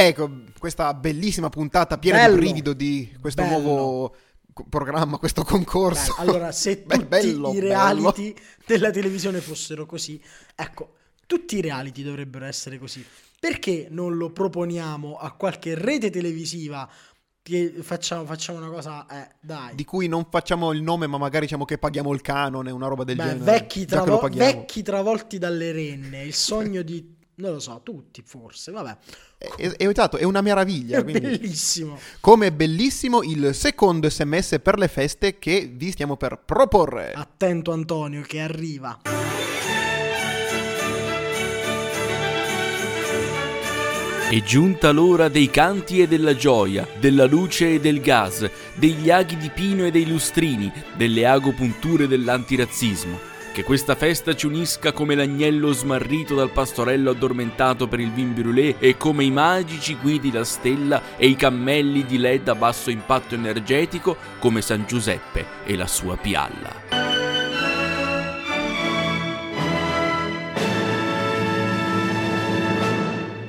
Ecco, 0.00 0.30
questa 0.60 0.94
bellissima 0.94 1.48
puntata 1.48 1.98
piena 1.98 2.18
Bello. 2.18 2.34
di 2.34 2.40
brivido 2.40 2.72
di 2.72 3.16
questo 3.20 3.42
Bello. 3.42 3.58
nuovo 3.58 4.14
programma, 4.68 5.18
questo 5.18 5.42
concorso. 5.42 6.14
Beh, 6.16 6.22
allora, 6.22 6.52
se 6.52 6.82
Beh, 6.86 6.94
tutti 6.94 7.06
bello, 7.08 7.52
i 7.52 7.58
reality 7.58 8.32
della 8.64 8.90
televisione 8.90 9.40
fossero 9.40 9.86
così, 9.86 10.20
ecco, 10.54 10.94
tutti 11.26 11.56
i 11.56 11.60
reality 11.60 12.04
dovrebbero 12.04 12.44
essere 12.44 12.78
così. 12.78 13.04
Perché 13.40 13.88
non 13.90 14.16
lo 14.16 14.30
proponiamo 14.30 15.16
a 15.16 15.32
qualche 15.32 15.74
rete 15.74 16.10
televisiva 16.10 16.88
che 17.42 17.74
facciamo, 17.80 18.24
facciamo 18.24 18.58
una 18.58 18.68
cosa, 18.68 19.04
eh, 19.06 19.34
dai. 19.40 19.74
Di 19.74 19.84
cui 19.84 20.06
non 20.06 20.26
facciamo 20.30 20.72
il 20.72 20.80
nome, 20.82 21.08
ma 21.08 21.18
magari 21.18 21.46
diciamo 21.46 21.64
che 21.64 21.76
paghiamo 21.76 22.12
il 22.12 22.20
canone, 22.20 22.70
una 22.70 22.86
roba 22.86 23.02
del 23.02 23.16
Beh, 23.16 23.22
genere. 23.22 23.44
vecchi, 23.44 23.84
travo- 23.84 24.28
vecchi 24.30 24.82
travolti 24.82 25.38
dalle 25.38 25.72
renne, 25.72 26.22
il 26.22 26.34
sogno 26.34 26.82
di... 26.82 27.16
non 27.38 27.52
lo 27.52 27.60
so, 27.60 27.80
tutti 27.82 28.22
forse, 28.24 28.70
vabbè. 28.72 28.96
È, 29.38 29.46
è- 29.56 29.70
è- 29.76 29.88
esatto, 29.88 30.16
è 30.16 30.24
una 30.24 30.40
meraviglia. 30.40 30.98
È 30.98 31.02
quindi- 31.02 31.20
bellissimo. 31.20 31.98
Come 32.20 32.48
è 32.48 32.52
bellissimo 32.52 33.22
il 33.22 33.54
secondo 33.54 34.08
sms 34.10 34.58
per 34.62 34.78
le 34.78 34.88
feste 34.88 35.38
che 35.38 35.70
vi 35.72 35.90
stiamo 35.92 36.16
per 36.16 36.40
proporre. 36.44 37.12
Attento 37.12 37.72
Antonio 37.72 38.22
che 38.22 38.40
arriva. 38.40 39.00
È 44.30 44.42
giunta 44.42 44.90
l'ora 44.90 45.28
dei 45.28 45.48
canti 45.48 46.02
e 46.02 46.06
della 46.06 46.36
gioia, 46.36 46.86
della 47.00 47.24
luce 47.24 47.74
e 47.74 47.80
del 47.80 48.00
gas, 48.02 48.48
degli 48.74 49.10
aghi 49.10 49.38
di 49.38 49.48
pino 49.48 49.86
e 49.86 49.90
dei 49.90 50.06
lustrini, 50.06 50.70
delle 50.96 51.24
agopunture 51.24 52.06
dell'antirazzismo. 52.06 53.27
Che 53.58 53.64
questa 53.64 53.96
festa 53.96 54.36
ci 54.36 54.46
unisca 54.46 54.92
come 54.92 55.16
l'agnello 55.16 55.72
smarrito 55.72 56.36
dal 56.36 56.52
pastorello 56.52 57.10
addormentato 57.10 57.88
per 57.88 57.98
il 57.98 58.12
vin 58.12 58.32
brûlé 58.32 58.78
e 58.78 58.96
come 58.96 59.24
i 59.24 59.32
magici 59.32 59.96
guidi 59.96 60.30
la 60.30 60.44
stella 60.44 61.16
e 61.16 61.26
i 61.26 61.34
cammelli 61.34 62.06
di 62.06 62.18
led 62.18 62.46
a 62.46 62.54
basso 62.54 62.88
impatto 62.88 63.34
energetico 63.34 64.16
come 64.38 64.62
San 64.62 64.84
Giuseppe 64.86 65.44
e 65.64 65.74
la 65.74 65.88
sua 65.88 66.16
pialla. 66.16 66.72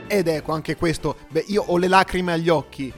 Ed 0.07 0.27
ecco 0.27 0.51
anche 0.53 0.75
questo. 0.75 1.17
Beh, 1.29 1.45
io 1.49 1.65
ho 1.67 1.77
le 1.77 1.87
lacrime 1.87 2.33
agli 2.33 2.49
occhi. 2.49 2.91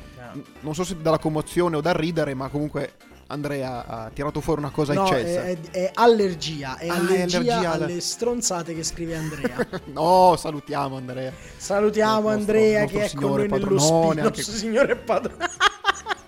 Non 0.62 0.74
so 0.74 0.86
se 0.86 0.96
dalla 1.01 1.20
commozione 1.20 1.75
o 1.75 1.82
dal 1.82 1.94
ridere, 1.94 2.34
ma 2.36 2.48
comunque 2.48 2.94
Andrea 3.32 3.86
ha 3.86 4.12
tirato 4.14 4.42
fuori 4.42 4.60
una 4.60 4.70
cosa 4.72 4.94
No, 4.94 5.06
eccelsa. 5.06 5.44
è, 5.44 5.58
è- 5.58 5.70
è 5.72 5.92
allergia, 5.94 6.78
è 6.78 6.88
allergia, 6.88 7.38
allergia 7.38 7.72
alle 7.72 8.00
stronzate 8.02 8.74
che 8.76 8.84
scrive 8.84 9.16
Andrea. 9.16 9.68
No, 9.94 10.36
salutiamo 10.38 10.98
Andrea. 10.98 11.32
Salutiamo 11.58 12.30
Il 12.32 12.36
nostro- 12.38 12.54
Andrea 12.54 12.84
il 12.84 12.90
che 12.90 13.04
è 13.06 13.14
con 13.14 13.30
noi 13.30 13.48
nello 13.48 14.10
anche- 14.12 14.22
nostro 14.22 14.54
signore 14.54 14.96
padrone. 14.96 15.48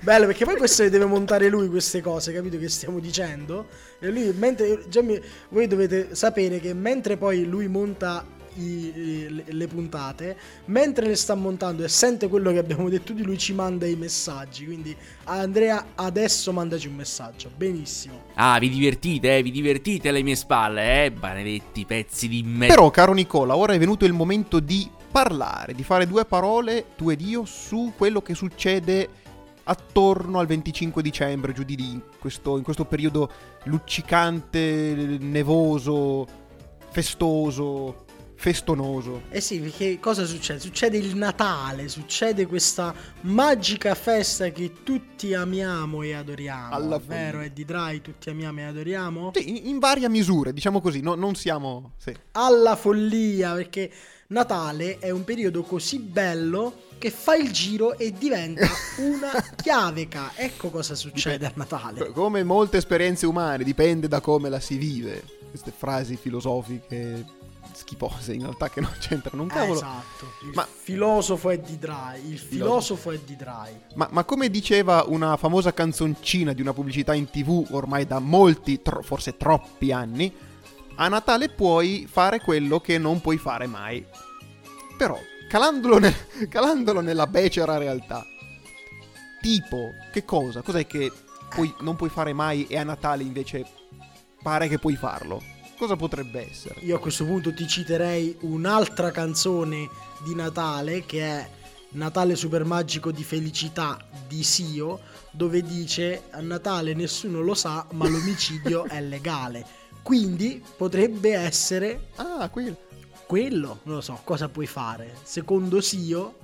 Bello 0.00 0.26
perché 0.26 0.44
poi 0.44 0.56
questo 0.56 0.82
le 0.84 0.90
deve 0.90 1.06
montare 1.06 1.48
lui 1.48 1.68
queste 1.68 2.00
cose, 2.00 2.32
capito 2.32 2.58
che 2.58 2.68
stiamo 2.68 3.00
dicendo? 3.00 3.66
E 3.98 4.08
lui 4.10 4.32
mentre 4.36 4.84
già 4.88 5.02
mi- 5.02 5.20
voi 5.48 5.66
dovete 5.66 6.14
sapere 6.14 6.60
che 6.60 6.74
mentre 6.74 7.16
poi 7.16 7.44
lui 7.44 7.66
monta 7.66 8.24
i- 8.56 9.26
le, 9.28 9.44
le 9.46 9.66
puntate, 9.66 10.36
mentre 10.66 11.06
le 11.06 11.16
sta 11.16 11.34
montando 11.34 11.84
e 11.84 11.88
sente 11.88 12.28
quello 12.28 12.52
che 12.52 12.58
abbiamo 12.58 12.88
detto 12.88 13.12
di 13.12 13.22
lui 13.22 13.38
ci 13.38 13.52
manda 13.52 13.86
i 13.86 13.96
messaggi, 13.96 14.64
quindi 14.64 14.94
Andrea 15.24 15.86
adesso 15.94 16.52
mandaci 16.52 16.88
un 16.88 16.94
messaggio. 16.94 17.50
Benissimo. 17.56 18.24
Ah, 18.34 18.58
vi 18.58 18.68
divertite, 18.68 19.36
eh? 19.38 19.42
Vi 19.42 19.50
divertite 19.50 20.08
alle 20.08 20.22
mie 20.22 20.36
spalle, 20.36 21.04
eh? 21.06 21.10
Maledetti 21.10 21.84
pezzi 21.84 22.28
di 22.28 22.42
me. 22.42 22.66
Però, 22.66 22.90
caro 22.90 23.12
Nicola, 23.12 23.56
ora 23.56 23.72
è 23.72 23.78
venuto 23.78 24.04
il 24.04 24.12
momento 24.12 24.60
di 24.60 24.88
parlare, 25.10 25.74
di 25.74 25.82
fare 25.82 26.06
due 26.06 26.24
parole, 26.24 26.86
tu 26.96 27.10
ed 27.10 27.20
io, 27.20 27.44
su 27.44 27.92
quello 27.96 28.20
che 28.20 28.34
succede 28.34 29.08
attorno 29.68 30.38
al 30.38 30.46
25 30.46 31.02
dicembre, 31.02 31.52
giù 31.52 31.62
di 31.64 31.76
lì, 31.76 31.90
in 31.90 32.02
questo, 32.18 32.56
in 32.56 32.62
questo 32.62 32.84
periodo 32.84 33.30
luccicante, 33.64 35.16
nevoso, 35.20 36.26
festoso, 36.90 38.04
festonoso. 38.36 39.22
Eh 39.30 39.40
sì, 39.40 39.58
perché 39.58 39.98
cosa 39.98 40.24
succede? 40.24 40.60
Succede 40.60 40.98
il 40.98 41.16
Natale, 41.16 41.88
succede 41.88 42.46
questa 42.46 42.94
magica 43.22 43.94
festa 43.94 44.50
che 44.50 44.72
tutti 44.82 45.34
amiamo 45.34 46.02
e 46.02 46.14
adoriamo. 46.14 46.74
Alla 46.74 46.98
vero 46.98 47.38
follia. 47.38 47.46
Eddie 47.46 47.64
Dry, 47.64 48.00
tutti 48.00 48.30
amiamo 48.30 48.60
e 48.60 48.64
adoriamo? 48.64 49.32
Sì, 49.34 49.48
in, 49.48 49.66
in 49.68 49.78
varie 49.78 50.08
misure, 50.08 50.52
diciamo 50.52 50.80
così, 50.80 51.00
no- 51.00 51.14
non 51.14 51.34
siamo... 51.34 51.94
Sì. 51.96 52.14
Alla 52.32 52.76
follia, 52.76 53.54
perché 53.54 53.90
Natale 54.28 54.98
è 54.98 55.10
un 55.10 55.24
periodo 55.24 55.62
così 55.62 55.98
bello 55.98 56.84
che 56.98 57.10
fa 57.10 57.36
il 57.36 57.50
giro 57.50 57.96
e 57.98 58.12
diventa 58.12 58.66
una 58.98 59.32
chiaveca. 59.56 60.32
Ecco 60.34 60.70
cosa 60.70 60.94
succede 60.94 61.46
a 61.46 61.52
Natale. 61.54 62.10
Come 62.12 62.44
molte 62.44 62.76
esperienze 62.76 63.26
umane, 63.26 63.64
dipende 63.64 64.08
da 64.08 64.20
come 64.20 64.48
la 64.48 64.60
si 64.60 64.76
vive. 64.76 65.22
Queste 65.50 65.72
frasi 65.74 66.16
filosofiche 66.16 67.24
schifose, 67.76 68.32
in 68.32 68.42
realtà 68.42 68.68
che 68.70 68.80
non 68.80 68.90
c'entrano 68.98 69.42
un 69.42 69.50
Eh, 69.50 69.52
cavolo. 69.54 69.74
esatto. 69.78 70.32
Il 70.42 70.50
Ma- 70.54 70.66
filosofo 70.66 71.50
è 71.50 71.58
di 71.58 71.78
Dry. 71.78 72.30
Il 72.30 72.38
filosofo 72.38 73.10
è 73.10 73.18
di 73.18 73.36
Dry. 73.36 73.80
Ma, 73.94 74.08
ma 74.10 74.24
come 74.24 74.48
diceva 74.50 75.04
una 75.06 75.36
famosa 75.36 75.72
canzoncina 75.74 76.52
di 76.52 76.60
una 76.62 76.72
pubblicità 76.72 77.14
in 77.14 77.28
tv 77.30 77.66
ormai 77.70 78.06
da 78.06 78.18
molti, 78.18 78.80
tro- 78.82 79.02
forse 79.02 79.36
troppi 79.36 79.92
anni, 79.92 80.34
a 80.96 81.08
Natale 81.08 81.50
puoi 81.50 82.08
fare 82.10 82.40
quello 82.40 82.80
che 82.80 82.96
non 82.98 83.20
puoi 83.20 83.36
fare 83.36 83.66
mai. 83.66 84.04
Però, 84.96 85.18
calandolo, 85.48 85.98
nel- 85.98 86.14
calandolo 86.48 87.00
nella 87.00 87.26
becera 87.26 87.76
realtà, 87.76 88.24
tipo, 89.40 89.90
che 90.12 90.24
cosa? 90.24 90.62
Cos'è 90.62 90.86
che 90.86 91.12
puoi- 91.50 91.74
non 91.80 91.96
puoi 91.96 92.08
fare 92.08 92.32
mai 92.32 92.66
e 92.66 92.78
a 92.78 92.82
Natale 92.84 93.22
invece 93.22 93.64
pare 94.42 94.68
che 94.68 94.78
puoi 94.78 94.96
farlo? 94.96 95.42
Cosa 95.76 95.96
potrebbe 95.96 96.48
essere? 96.50 96.80
Io 96.80 96.96
a 96.96 96.98
questo 96.98 97.24
punto 97.24 97.52
ti 97.52 97.66
citerei 97.66 98.36
un'altra 98.40 99.10
canzone 99.10 99.88
di 100.24 100.34
Natale 100.34 101.04
che 101.04 101.20
è 101.22 101.50
Natale 101.90 102.34
super 102.34 102.64
magico 102.64 103.10
di 103.12 103.22
felicità 103.22 103.96
di 104.26 104.42
Sio, 104.42 105.00
dove 105.30 105.62
dice 105.62 106.24
a 106.30 106.40
Natale 106.40 106.94
nessuno 106.94 107.40
lo 107.40 107.54
sa, 107.54 107.86
ma 107.92 108.08
l'omicidio 108.08 108.84
è 108.84 109.00
legale. 109.00 109.64
Quindi 110.02 110.62
potrebbe 110.76 111.32
essere 111.32 112.08
Ah, 112.16 112.48
quello. 112.50 112.76
quello, 113.26 113.80
non 113.84 113.96
lo 113.96 114.00
so, 114.00 114.20
cosa 114.24 114.48
puoi 114.48 114.66
fare? 114.66 115.14
Secondo 115.22 115.80
Sio 115.80 116.36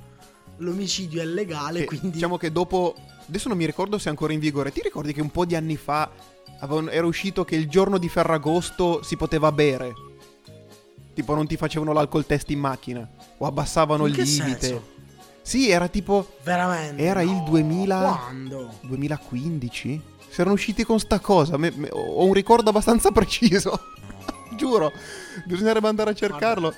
l'omicidio 0.58 1.20
è 1.20 1.24
legale, 1.24 1.80
Che, 1.80 1.86
quindi 1.86 2.10
Diciamo 2.10 2.36
che 2.36 2.52
dopo. 2.52 2.94
Adesso 3.26 3.48
non 3.48 3.56
mi 3.56 3.66
ricordo 3.66 3.98
se 3.98 4.06
è 4.06 4.10
ancora 4.10 4.32
in 4.32 4.40
vigore. 4.40 4.72
Ti 4.72 4.80
ricordi 4.82 5.12
che 5.12 5.20
un 5.20 5.30
po' 5.30 5.44
di 5.44 5.54
anni 5.54 5.76
fa 5.76 6.10
era 6.90 7.06
uscito 7.06 7.44
che 7.44 7.56
il 7.56 7.68
giorno 7.68 7.98
di 7.98 8.08
Ferragosto 8.08 9.02
si 9.02 9.16
poteva 9.16 9.50
bere? 9.50 9.92
Tipo, 11.14 11.34
non 11.34 11.46
ti 11.46 11.56
facevano 11.56 11.92
l'alcol 11.92 12.24
test 12.24 12.50
in 12.50 12.60
macchina. 12.60 13.06
O 13.38 13.46
abbassavano 13.46 14.06
In 14.06 14.14
il 14.14 14.22
limite. 14.22 14.58
senso? 14.60 14.90
Sì, 15.42 15.70
era 15.70 15.88
tipo. 15.88 16.36
veramente 16.44 17.02
Era 17.02 17.20
il 17.22 17.30
no. 17.32 17.44
2000 17.48 17.98
Quando? 18.00 18.74
2015? 18.82 20.02
Si 20.30 20.40
erano 20.40 20.54
usciti 20.54 20.84
con 20.84 20.98
sta 21.00 21.18
cosa. 21.18 21.56
Me- 21.56 21.72
me- 21.74 21.88
ho 21.90 22.24
un 22.24 22.32
ricordo 22.32 22.70
abbastanza 22.70 23.10
preciso. 23.10 23.78
Giuro. 24.56 24.92
Bisognerebbe 25.44 25.88
andare 25.88 26.10
a 26.10 26.14
cercarlo. 26.14 26.72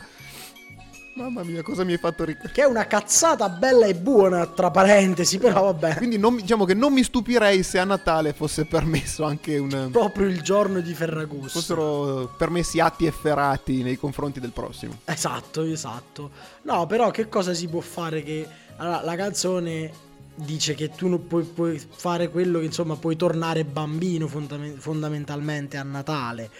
Mamma 1.17 1.45
mia, 1.45 1.63
cosa 1.63 1.85
mi 1.85 1.93
hai 1.93 1.99
fatto 1.99 2.25
ricordare? 2.25 2.53
Che 2.53 2.63
è 2.63 2.67
una 2.67 2.89
cazzata 2.89 3.49
bella 3.49 3.87
e 3.87 3.95
buona, 3.95 4.47
tra 4.47 4.73
parentesi, 4.73 5.39
però 5.39 5.73
vabbè. 5.73 5.95
Quindi 5.97 6.19
non, 6.19 6.35
diciamo 6.35 6.65
che 6.65 6.75
non 6.75 6.93
mi 6.93 7.05
stupirei 7.05 7.63
se 7.63 7.79
a 7.79 7.85
Natale 7.85 8.33
fosse 8.33 8.65
permesso 8.65 9.23
anche 9.23 9.57
un... 9.59 9.91
Proprio 9.93 10.27
il 10.27 10.43
giorno 10.43 10.81
di 10.81 10.93
Ferragosto. 10.93 11.61
fossero 11.61 12.35
permessi 12.37 12.81
atti 12.81 13.07
efferati 13.07 13.85
nei 13.85 13.97
confronti 13.97 14.41
del 14.41 14.51
prossimo. 14.51 14.99
Esatto, 15.05 15.63
esatto. 15.63 16.31
No, 16.63 16.87
però 16.87 17.13
che 17.13 17.29
cosa 17.29 17.55
si 17.55 17.69
può 17.69 17.81
fare 17.81 18.25
che... 18.25 18.45
Allora, 18.77 19.03
la 19.05 19.15
canzone 19.15 19.93
dice 20.35 20.75
che 20.75 20.91
tu 20.91 21.07
non 21.07 21.29
puoi, 21.29 21.45
puoi 21.45 21.81
fare 21.91 22.29
quello 22.29 22.59
che 22.59 22.65
insomma 22.65 22.97
puoi 22.97 23.15
tornare 23.15 23.65
bambino 23.65 24.27
fondame- 24.27 24.75
fondamentalmente 24.77 25.77
a 25.77 25.85
Natale. 25.85 26.51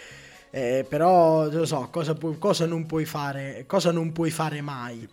Eh, 0.55 0.85
però, 0.87 1.49
non 1.49 1.53
lo 1.59 1.65
so, 1.65 1.89
cosa, 1.91 2.13
puoi- 2.13 2.37
cosa 2.37 2.65
non 2.65 2.85
puoi 2.85 3.03
fare, 3.03 3.65
cosa 3.67 3.91
non 3.91 4.13
puoi 4.13 4.31
fare 4.31 4.61
mai. 4.61 5.05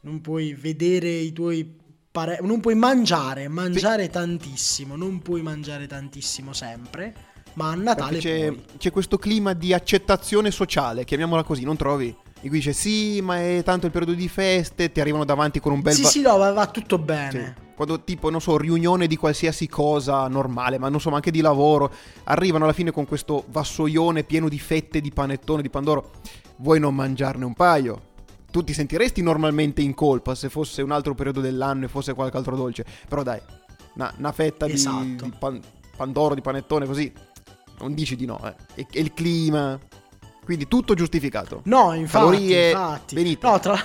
non 0.00 0.20
puoi 0.20 0.54
vedere 0.54 1.08
i 1.10 1.32
tuoi 1.32 1.68
pare- 2.12 2.38
non 2.40 2.60
puoi 2.60 2.76
mangiare, 2.76 3.48
mangiare 3.48 4.08
tantissimo, 4.08 4.94
non 4.94 5.18
puoi 5.20 5.42
mangiare 5.42 5.88
tantissimo 5.88 6.52
sempre, 6.52 7.12
ma 7.54 7.70
a 7.72 7.74
Natale 7.74 8.18
c'è, 8.18 8.54
c'è 8.78 8.92
questo 8.92 9.18
clima 9.18 9.52
di 9.52 9.74
accettazione 9.74 10.52
sociale, 10.52 11.04
chiamiamola 11.04 11.42
così, 11.42 11.64
non 11.64 11.76
trovi? 11.76 12.06
In 12.06 12.48
cui 12.48 12.58
dice 12.58 12.72
sì, 12.72 13.20
ma 13.20 13.40
è 13.40 13.62
tanto 13.64 13.86
il 13.86 13.92
periodo 13.92 14.14
di 14.14 14.28
feste, 14.28 14.92
ti 14.92 15.00
arrivano 15.00 15.24
davanti 15.24 15.58
con 15.58 15.72
un 15.72 15.80
bel... 15.80 15.92
Sì, 15.94 16.02
va- 16.02 16.08
sì, 16.08 16.20
no, 16.20 16.36
va, 16.36 16.52
va 16.52 16.66
tutto 16.68 17.04
Sì. 17.56 17.65
Quando 17.76 18.00
tipo, 18.02 18.30
non 18.30 18.40
so, 18.40 18.56
riunione 18.56 19.06
di 19.06 19.16
qualsiasi 19.16 19.68
cosa 19.68 20.26
normale, 20.28 20.78
ma 20.78 20.88
non 20.88 20.98
so, 20.98 21.10
ma 21.10 21.16
anche 21.16 21.30
di 21.30 21.42
lavoro, 21.42 21.92
arrivano 22.24 22.64
alla 22.64 22.72
fine 22.72 22.90
con 22.90 23.04
questo 23.06 23.44
vassoione 23.48 24.24
pieno 24.24 24.48
di 24.48 24.58
fette 24.58 25.02
di 25.02 25.12
panettone, 25.12 25.60
di 25.60 25.68
pandoro. 25.68 26.12
Vuoi 26.56 26.80
non 26.80 26.94
mangiarne 26.94 27.44
un 27.44 27.52
paio? 27.52 28.00
Tu 28.50 28.64
ti 28.64 28.72
sentiresti 28.72 29.20
normalmente 29.20 29.82
in 29.82 29.92
colpa 29.92 30.34
se 30.34 30.48
fosse 30.48 30.80
un 30.80 30.90
altro 30.90 31.14
periodo 31.14 31.42
dell'anno 31.42 31.84
e 31.84 31.88
fosse 31.88 32.14
qualche 32.14 32.38
altro 32.38 32.56
dolce. 32.56 32.84
Però 33.06 33.22
dai, 33.22 33.38
una, 33.96 34.10
una 34.16 34.32
fetta 34.32 34.64
di- 34.64 34.72
Esatto. 34.72 35.24
di, 35.24 35.32
pan- 35.38 35.60
pandoro, 35.94 36.34
di 36.34 36.40
panettone 36.40 36.86
così, 36.86 37.12
non 37.80 37.92
dici 37.92 38.16
di 38.16 38.24
no. 38.24 38.40
Eh. 38.42 38.54
E, 38.82 38.86
e 38.90 39.00
il 39.00 39.12
clima... 39.12 39.78
Quindi 40.46 40.68
tutto 40.68 40.94
giustificato. 40.94 41.60
No, 41.64 41.92
infatti, 41.92 42.24
Calorie, 42.24 42.70
infatti. 42.70 43.14
venite. 43.16 43.46
No, 43.48 43.58
tra, 43.58 43.76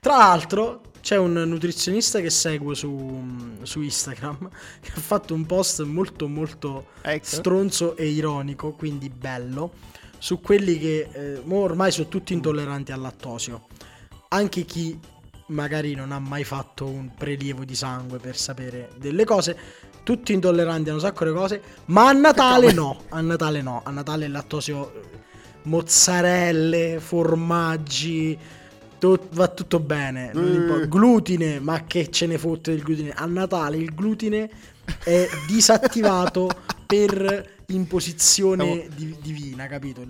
tra 0.00 0.16
l'altro 0.16 0.80
c'è 1.00 1.16
un 1.16 1.32
nutrizionista 1.32 2.20
che 2.20 2.30
seguo 2.30 2.74
su, 2.74 3.56
su 3.62 3.80
Instagram 3.80 4.48
che 4.80 4.92
ha 4.94 5.00
fatto 5.00 5.34
un 5.34 5.46
post 5.46 5.82
molto 5.82 6.28
molto 6.28 6.88
Ecco. 7.02 7.24
stronzo 7.24 7.96
e 7.96 8.08
ironico, 8.08 8.72
quindi 8.72 9.08
bello, 9.08 9.72
su 10.18 10.40
quelli 10.40 10.78
che 10.78 11.08
eh, 11.12 11.42
ormai 11.46 11.90
sono 11.92 12.08
tutti 12.08 12.32
intolleranti 12.32 12.92
al 12.92 13.00
lattosio. 13.00 13.66
Anche 14.28 14.64
chi 14.64 14.98
magari 15.48 15.94
non 15.94 16.12
ha 16.12 16.18
mai 16.18 16.44
fatto 16.44 16.86
un 16.86 17.14
prelievo 17.14 17.64
di 17.64 17.74
sangue 17.74 18.18
per 18.18 18.36
sapere 18.36 18.90
delle 18.98 19.24
cose, 19.24 19.56
tutti 20.02 20.32
intolleranti 20.32 20.90
a 20.90 20.94
un 20.94 21.00
sacco 21.00 21.24
di 21.24 21.32
cose, 21.32 21.62
ma 21.86 22.08
a 22.08 22.12
Natale 22.12 22.72
no, 22.72 23.04
a 23.08 23.20
Natale 23.20 23.62
no, 23.62 23.82
a 23.84 23.90
Natale 23.90 24.26
il 24.26 24.32
lattosio 24.32 24.92
eh, 24.92 25.00
mozzarelle, 25.64 26.98
formaggi, 27.00 28.38
tu- 28.98 29.18
va 29.30 29.48
tutto 29.48 29.78
bene, 29.80 30.30
importa. 30.34 30.86
glutine, 30.86 31.60
ma 31.60 31.84
che 31.84 32.10
ce 32.10 32.26
ne 32.26 32.38
fotte 32.38 32.72
del 32.72 32.82
glutine? 32.82 33.10
A 33.12 33.24
Natale 33.26 33.76
il 33.76 33.94
glutine 33.94 34.50
è 35.04 35.26
disattivato 35.46 36.48
per 36.86 37.56
imposizione 37.68 38.88
di- 38.94 39.16
divina, 39.20 39.66
capito? 39.66 40.02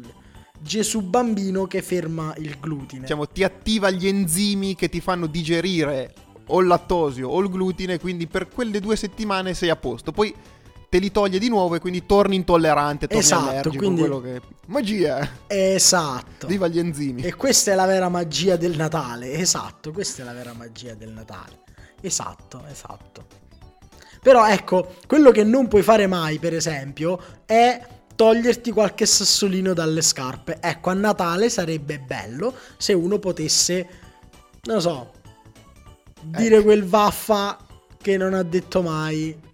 Gesù 0.60 1.02
bambino 1.02 1.66
che 1.66 1.82
ferma 1.82 2.34
il 2.38 2.56
glutine. 2.60 3.02
diciamo, 3.02 3.28
ti 3.28 3.44
attiva 3.44 3.90
gli 3.90 4.06
enzimi 4.08 4.74
che 4.74 4.88
ti 4.88 5.00
fanno 5.00 5.26
digerire 5.26 6.12
o 6.46 6.60
il 6.60 6.66
lattosio 6.66 7.28
o 7.28 7.40
il 7.40 7.48
glutine, 7.48 7.98
quindi 7.98 8.26
per 8.26 8.48
quelle 8.48 8.80
due 8.80 8.96
settimane 8.96 9.54
sei 9.54 9.68
a 9.70 9.76
posto. 9.76 10.12
Poi 10.12 10.34
te 10.88 10.98
li 10.98 11.10
toglie 11.10 11.38
di 11.38 11.48
nuovo 11.48 11.74
e 11.74 11.80
quindi 11.80 12.06
torni 12.06 12.36
intollerante, 12.36 13.06
torni 13.06 13.22
Esatto, 13.22 13.48
allergico, 13.48 13.76
quindi- 13.76 14.00
quello 14.00 14.20
che... 14.20 14.40
Magia! 14.66 15.28
Esatto. 15.46 16.46
Viva 16.46 16.66
gli 16.68 16.78
enzimi! 16.78 17.22
E 17.22 17.34
questa 17.34 17.72
è 17.72 17.74
la 17.74 17.86
vera 17.86 18.08
magia 18.08 18.56
del 18.56 18.76
Natale. 18.76 19.32
Esatto, 19.32 19.92
questa 19.92 20.22
è 20.22 20.24
la 20.24 20.32
vera 20.32 20.52
magia 20.52 20.94
del 20.94 21.10
Natale. 21.10 21.60
Esatto, 22.00 22.64
esatto. 22.70 23.26
Però 24.22 24.46
ecco, 24.46 24.94
quello 25.06 25.30
che 25.30 25.44
non 25.44 25.68
puoi 25.68 25.82
fare 25.82 26.06
mai, 26.06 26.38
per 26.38 26.54
esempio, 26.54 27.18
è 27.46 27.80
toglierti 28.14 28.72
qualche 28.72 29.06
sassolino 29.06 29.72
dalle 29.74 30.02
scarpe. 30.02 30.58
Ecco, 30.60 30.90
a 30.90 30.94
Natale 30.94 31.48
sarebbe 31.50 31.98
bello 31.98 32.54
se 32.76 32.92
uno 32.92 33.18
potesse, 33.18 33.88
non 34.64 34.76
lo 34.76 34.80
so, 34.80 35.12
dire 36.20 36.56
Ecco. 36.56 36.64
quel 36.64 36.84
vaffa 36.84 37.56
che 38.00 38.16
non 38.16 38.34
ha 38.34 38.42
detto 38.42 38.82
mai. 38.82 39.46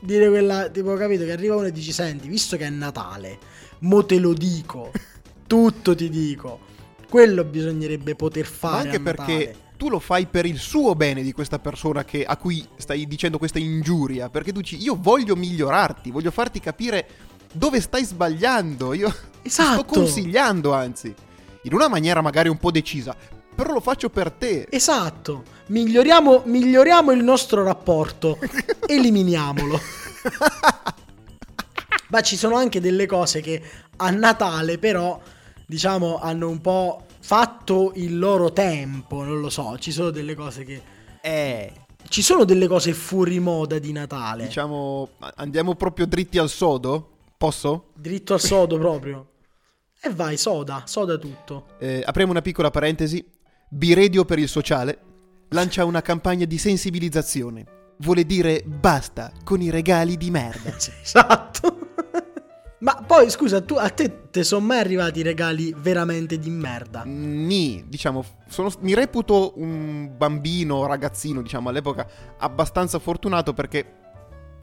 Dire 0.00 0.28
quella, 0.28 0.68
tipo, 0.68 0.94
capito, 0.94 1.24
che 1.24 1.32
arriva 1.32 1.56
uno 1.56 1.66
e 1.66 1.72
dici, 1.72 1.92
senti, 1.92 2.28
visto 2.28 2.56
che 2.56 2.66
è 2.66 2.70
Natale, 2.70 3.38
mo 3.80 4.04
te 4.04 4.18
lo 4.18 4.32
dico, 4.32 4.92
tutto 5.46 5.94
ti 5.94 6.08
dico. 6.08 6.60
Quello 7.08 7.42
bisognerebbe 7.44 8.14
poter 8.14 8.44
Ma 8.44 8.50
fare 8.50 8.76
anche 8.90 8.96
a 8.96 9.00
perché 9.00 9.56
tu 9.78 9.88
lo 9.88 9.98
fai 9.98 10.26
per 10.26 10.44
il 10.44 10.58
suo 10.58 10.94
bene 10.94 11.22
di 11.22 11.32
questa 11.32 11.58
persona 11.58 12.04
che- 12.04 12.24
a 12.24 12.36
cui 12.36 12.66
stai 12.76 13.06
dicendo 13.06 13.38
questa 13.38 13.58
ingiuria, 13.58 14.28
perché 14.28 14.52
tu 14.52 14.60
dici 14.60 14.76
io 14.76 14.96
voglio 15.00 15.34
migliorarti, 15.36 16.10
voglio 16.10 16.30
farti 16.30 16.60
capire 16.60 17.06
dove 17.52 17.80
stai 17.80 18.04
sbagliando, 18.04 18.92
io 18.92 19.08
ti 19.42 19.48
sto 19.48 19.62
Esatto. 19.62 19.84
consigliando 19.84 20.74
anzi, 20.74 21.14
in 21.62 21.72
una 21.72 21.88
maniera 21.88 22.20
magari 22.20 22.48
un 22.50 22.58
po' 22.58 22.70
decisa, 22.70 23.16
però 23.58 23.72
lo 23.72 23.80
faccio 23.80 24.08
per 24.08 24.30
te. 24.30 24.68
Esatto, 24.70 25.42
miglioriamo, 25.66 26.42
miglioriamo 26.44 27.10
il 27.10 27.24
nostro 27.24 27.64
rapporto, 27.64 28.38
eliminiamolo. 28.86 29.80
Ma 32.10 32.20
ci 32.20 32.36
sono 32.36 32.54
anche 32.54 32.80
delle 32.80 33.06
cose 33.06 33.40
che 33.40 33.60
a 33.96 34.10
Natale 34.10 34.78
però, 34.78 35.20
diciamo, 35.66 36.20
hanno 36.20 36.48
un 36.48 36.60
po' 36.60 37.04
fatto 37.18 37.90
il 37.96 38.16
loro 38.16 38.52
tempo, 38.52 39.24
non 39.24 39.40
lo 39.40 39.50
so, 39.50 39.76
ci 39.78 39.90
sono 39.90 40.10
delle 40.10 40.36
cose 40.36 40.62
che... 40.62 40.80
Eh, 41.20 41.72
Ci 42.08 42.22
sono 42.22 42.44
delle 42.44 42.68
cose 42.68 42.94
fuori 42.94 43.40
moda 43.40 43.80
di 43.80 43.90
Natale. 43.90 44.44
diciamo, 44.44 45.08
andiamo 45.34 45.74
proprio 45.74 46.06
dritti 46.06 46.38
al 46.38 46.48
sodo? 46.48 47.10
Posso? 47.36 47.86
Dritto 47.94 48.34
al 48.34 48.40
sodo 48.40 48.78
proprio. 48.78 49.26
E 50.00 50.10
vai, 50.10 50.36
soda, 50.36 50.84
soda 50.86 51.18
tutto. 51.18 51.66
Eh, 51.80 52.04
apriamo 52.06 52.30
una 52.30 52.40
piccola 52.40 52.70
parentesi. 52.70 53.36
Biredio 53.70 54.24
per 54.24 54.38
il 54.38 54.48
sociale 54.48 54.98
lancia 55.50 55.84
una 55.84 56.00
campagna 56.02 56.44
di 56.46 56.58
sensibilizzazione. 56.58 57.66
Vuole 57.98 58.24
dire 58.24 58.62
basta 58.64 59.32
con 59.44 59.60
i 59.60 59.70
regali 59.70 60.16
di 60.16 60.30
merda. 60.30 60.72
Esatto. 61.02 61.76
Ma 62.80 62.94
poi 63.04 63.28
scusa, 63.28 63.60
tu, 63.60 63.74
a 63.74 63.88
te 63.90 64.30
te 64.30 64.44
sono 64.44 64.64
mai 64.64 64.78
arrivati 64.78 65.20
regali 65.22 65.74
veramente 65.76 66.38
di 66.38 66.48
merda? 66.48 67.02
Ni, 67.04 67.84
diciamo, 67.88 68.24
sono- 68.46 68.70
mi 68.80 68.94
reputo 68.94 69.52
un 69.56 70.12
bambino, 70.16 70.86
ragazzino, 70.86 71.42
diciamo, 71.42 71.70
all'epoca 71.70 72.06
abbastanza 72.38 73.00
fortunato 73.00 73.52
perché 73.52 73.94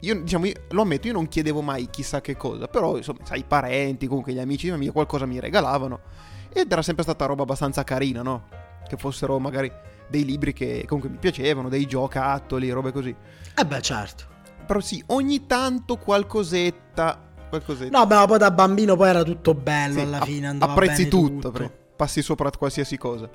io, 0.00 0.22
diciamo, 0.22 0.46
io- 0.46 0.54
lo 0.70 0.80
ammetto, 0.82 1.08
io 1.08 1.12
non 1.12 1.28
chiedevo 1.28 1.60
mai 1.60 1.90
chissà 1.90 2.22
che 2.22 2.36
cosa, 2.38 2.68
però, 2.68 2.96
insomma, 2.96 3.18
sai, 3.22 3.40
i 3.40 3.44
parenti, 3.46 4.06
comunque 4.06 4.32
gli 4.32 4.38
amici 4.40 4.70
di 4.70 4.76
mia 4.78 4.92
qualcosa 4.92 5.26
mi 5.26 5.38
regalavano 5.38 6.00
ed 6.50 6.72
era 6.72 6.80
sempre 6.80 7.02
stata 7.02 7.26
roba 7.26 7.42
abbastanza 7.42 7.84
carina, 7.84 8.22
no? 8.22 8.44
Che 8.88 8.96
fossero 8.96 9.38
magari 9.38 9.70
dei 10.08 10.24
libri 10.24 10.52
che 10.52 10.84
comunque 10.86 11.10
mi 11.10 11.18
piacevano, 11.18 11.68
dei 11.68 11.86
giocattoli, 11.86 12.70
robe 12.70 12.92
così. 12.92 13.14
Eh 13.56 13.66
beh, 13.66 13.82
certo. 13.82 14.24
Però 14.66 14.80
sì, 14.80 15.02
ogni 15.08 15.46
tanto 15.46 15.96
qualcosetta, 15.96 17.20
qualcosetta. 17.48 17.96
No, 17.98 18.06
beh, 18.06 18.14
ma 18.14 18.26
poi 18.26 18.38
da 18.38 18.50
bambino 18.50 18.96
poi 18.96 19.08
era 19.08 19.22
tutto 19.22 19.54
bello 19.54 19.94
Sì, 19.94 20.00
alla 20.00 20.20
fine, 20.20 20.46
andava 20.48 20.72
apprezzi 20.72 21.08
bene 21.08 21.08
tutto, 21.08 21.50
pre- 21.50 21.70
passi 21.96 22.22
sopra 22.22 22.50
qualsiasi 22.50 22.96
cosa. 22.96 23.28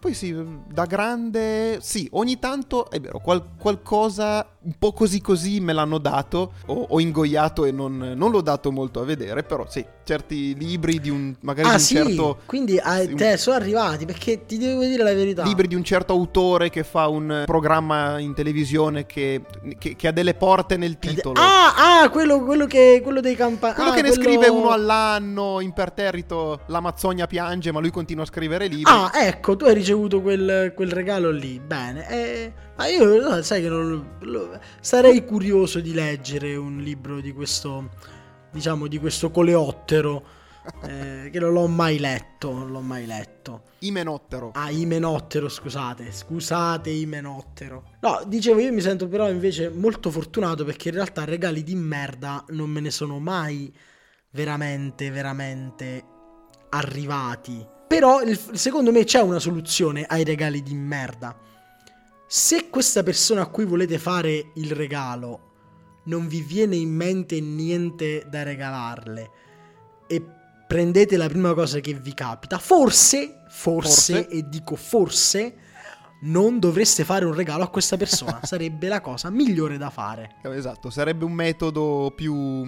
Poi 0.00 0.14
sì, 0.14 0.34
da 0.72 0.86
grande, 0.86 1.78
sì, 1.82 2.08
ogni 2.12 2.38
tanto 2.38 2.88
è 2.90 2.98
vero, 3.00 3.18
qual- 3.20 3.44
qualcosa 3.58 4.46
un 4.62 4.72
po' 4.78 4.92
così 4.92 5.20
così 5.20 5.58
me 5.60 5.72
l'hanno 5.74 5.98
dato, 5.98 6.52
ho, 6.66 6.86
ho 6.90 7.00
ingoiato 7.00 7.64
e 7.66 7.70
non, 7.70 8.12
non 8.16 8.30
l'ho 8.30 8.40
dato 8.40 8.70
molto 8.72 9.00
a 9.00 9.04
vedere, 9.04 9.42
però 9.42 9.66
sì, 9.68 9.84
certi 10.04 10.54
libri 10.56 11.00
di 11.00 11.10
un, 11.10 11.34
magari 11.40 11.68
Ah 11.68 11.72
di 11.72 11.76
un 11.76 11.82
sì, 11.82 11.94
certo... 11.96 12.38
quindi 12.46 12.78
a 12.78 13.00
un- 13.00 13.14
te 13.14 13.36
sono 13.36 13.56
arrivati 13.56 14.06
perché 14.06 14.44
ti 14.46 14.56
devo 14.56 14.82
dire 14.84 15.02
la 15.02 15.12
verità. 15.14 15.42
Libri 15.44 15.66
di 15.68 15.74
un 15.74 15.84
certo 15.84 16.12
autore 16.14 16.70
che 16.70 16.82
fa 16.82 17.06
un 17.08 17.42
programma 17.46 18.18
in 18.18 18.32
televisione 18.34 19.04
che, 19.06 19.42
che- 19.78 19.96
che 19.96 20.08
ha 20.08 20.12
delle 20.12 20.32
porte 20.34 20.76
nel 20.78 20.98
titolo. 20.98 21.38
Ah, 21.40 22.00
ah, 22.02 22.08
quello, 22.10 22.42
quello 22.42 22.66
che 22.66 23.00
quello 23.02 23.20
dei 23.20 23.36
campani. 23.36 23.74
Quello 23.74 23.90
ah, 23.90 23.94
che 23.94 24.02
ne 24.02 24.08
quello- 24.08 24.22
scrive 24.24 24.48
uno 24.48 24.70
all'anno, 24.70 25.60
imperterrito, 25.60 26.60
l'Amazzonia 26.66 27.26
piange, 27.26 27.70
ma 27.72 27.80
lui 27.80 27.90
continua 27.90 28.24
a 28.24 28.26
scrivere 28.26 28.66
libri. 28.66 28.90
Ah, 28.92 29.10
ecco, 29.14 29.56
tu 29.56 29.64
hai 29.66 29.74
ricevuto 29.90 30.20
quel, 30.20 30.72
quel 30.74 30.92
regalo 30.92 31.30
lì. 31.30 31.58
Bene. 31.58 32.08
Eh, 32.08 32.52
ma 32.76 32.86
io 32.86 33.42
sai 33.42 33.62
che 33.62 33.68
non 33.68 34.16
lo- 34.20 34.58
sarei 34.80 35.24
curioso 35.24 35.80
di 35.80 35.92
leggere 35.92 36.54
un 36.56 36.78
libro 36.78 37.20
di 37.20 37.32
questo 37.32 37.90
diciamo 38.52 38.88
di 38.88 38.98
questo 38.98 39.30
coleottero 39.30 40.24
eh, 40.82 41.30
che 41.30 41.38
non 41.40 41.52
l'ho 41.52 41.66
mai 41.66 41.98
letto, 41.98 42.52
non 42.52 42.70
l'ho 42.70 42.80
mai 42.80 43.06
letto. 43.06 43.62
Imenottero. 43.80 44.52
Ah, 44.54 44.70
Imenottero, 44.70 45.48
scusate, 45.48 46.12
scusate 46.12 46.90
Imenottero. 46.90 47.96
No, 48.00 48.22
dicevo, 48.26 48.60
io 48.60 48.72
mi 48.72 48.80
sento 48.80 49.08
però 49.08 49.28
invece 49.28 49.70
molto 49.70 50.10
fortunato 50.10 50.64
perché 50.64 50.88
in 50.88 50.94
realtà 50.94 51.24
regali 51.24 51.62
di 51.64 51.74
merda 51.74 52.44
non 52.50 52.70
me 52.70 52.80
ne 52.80 52.90
sono 52.90 53.18
mai 53.18 53.72
veramente, 54.30 55.10
veramente 55.10 56.04
arrivati. 56.70 57.69
Però 57.90 58.22
il- 58.22 58.38
secondo 58.52 58.92
me 58.92 59.02
c'è 59.02 59.20
una 59.20 59.40
soluzione 59.40 60.04
ai 60.06 60.22
regali 60.22 60.62
di 60.62 60.74
merda. 60.74 61.36
Se 62.24 62.68
questa 62.70 63.02
persona 63.02 63.42
a 63.42 63.46
cui 63.46 63.64
volete 63.64 63.98
fare 63.98 64.52
il 64.54 64.70
regalo 64.70 65.48
non 66.04 66.28
vi 66.28 66.40
viene 66.40 66.76
in 66.76 66.94
mente 66.94 67.40
niente 67.40 68.24
da 68.30 68.44
regalarle 68.44 69.30
e 70.06 70.24
prendete 70.68 71.16
la 71.16 71.26
prima 71.28 71.52
cosa 71.52 71.80
che 71.80 71.92
vi 71.94 72.14
capita, 72.14 72.58
forse, 72.58 73.42
forse, 73.48 74.12
Forse. 74.22 74.28
e 74.28 74.48
dico 74.48 74.76
forse, 74.76 75.54
non 76.22 76.60
dovreste 76.60 77.02
fare 77.02 77.24
un 77.24 77.34
regalo 77.34 77.64
a 77.64 77.68
questa 77.70 77.96
persona. 77.96 78.38
Sarebbe 78.46 78.86
la 78.86 79.00
cosa 79.00 79.30
migliore 79.30 79.76
da 79.78 79.90
fare. 79.90 80.36
Esatto, 80.44 80.90
sarebbe 80.90 81.24
un 81.24 81.32
metodo 81.32 82.12
più, 82.14 82.62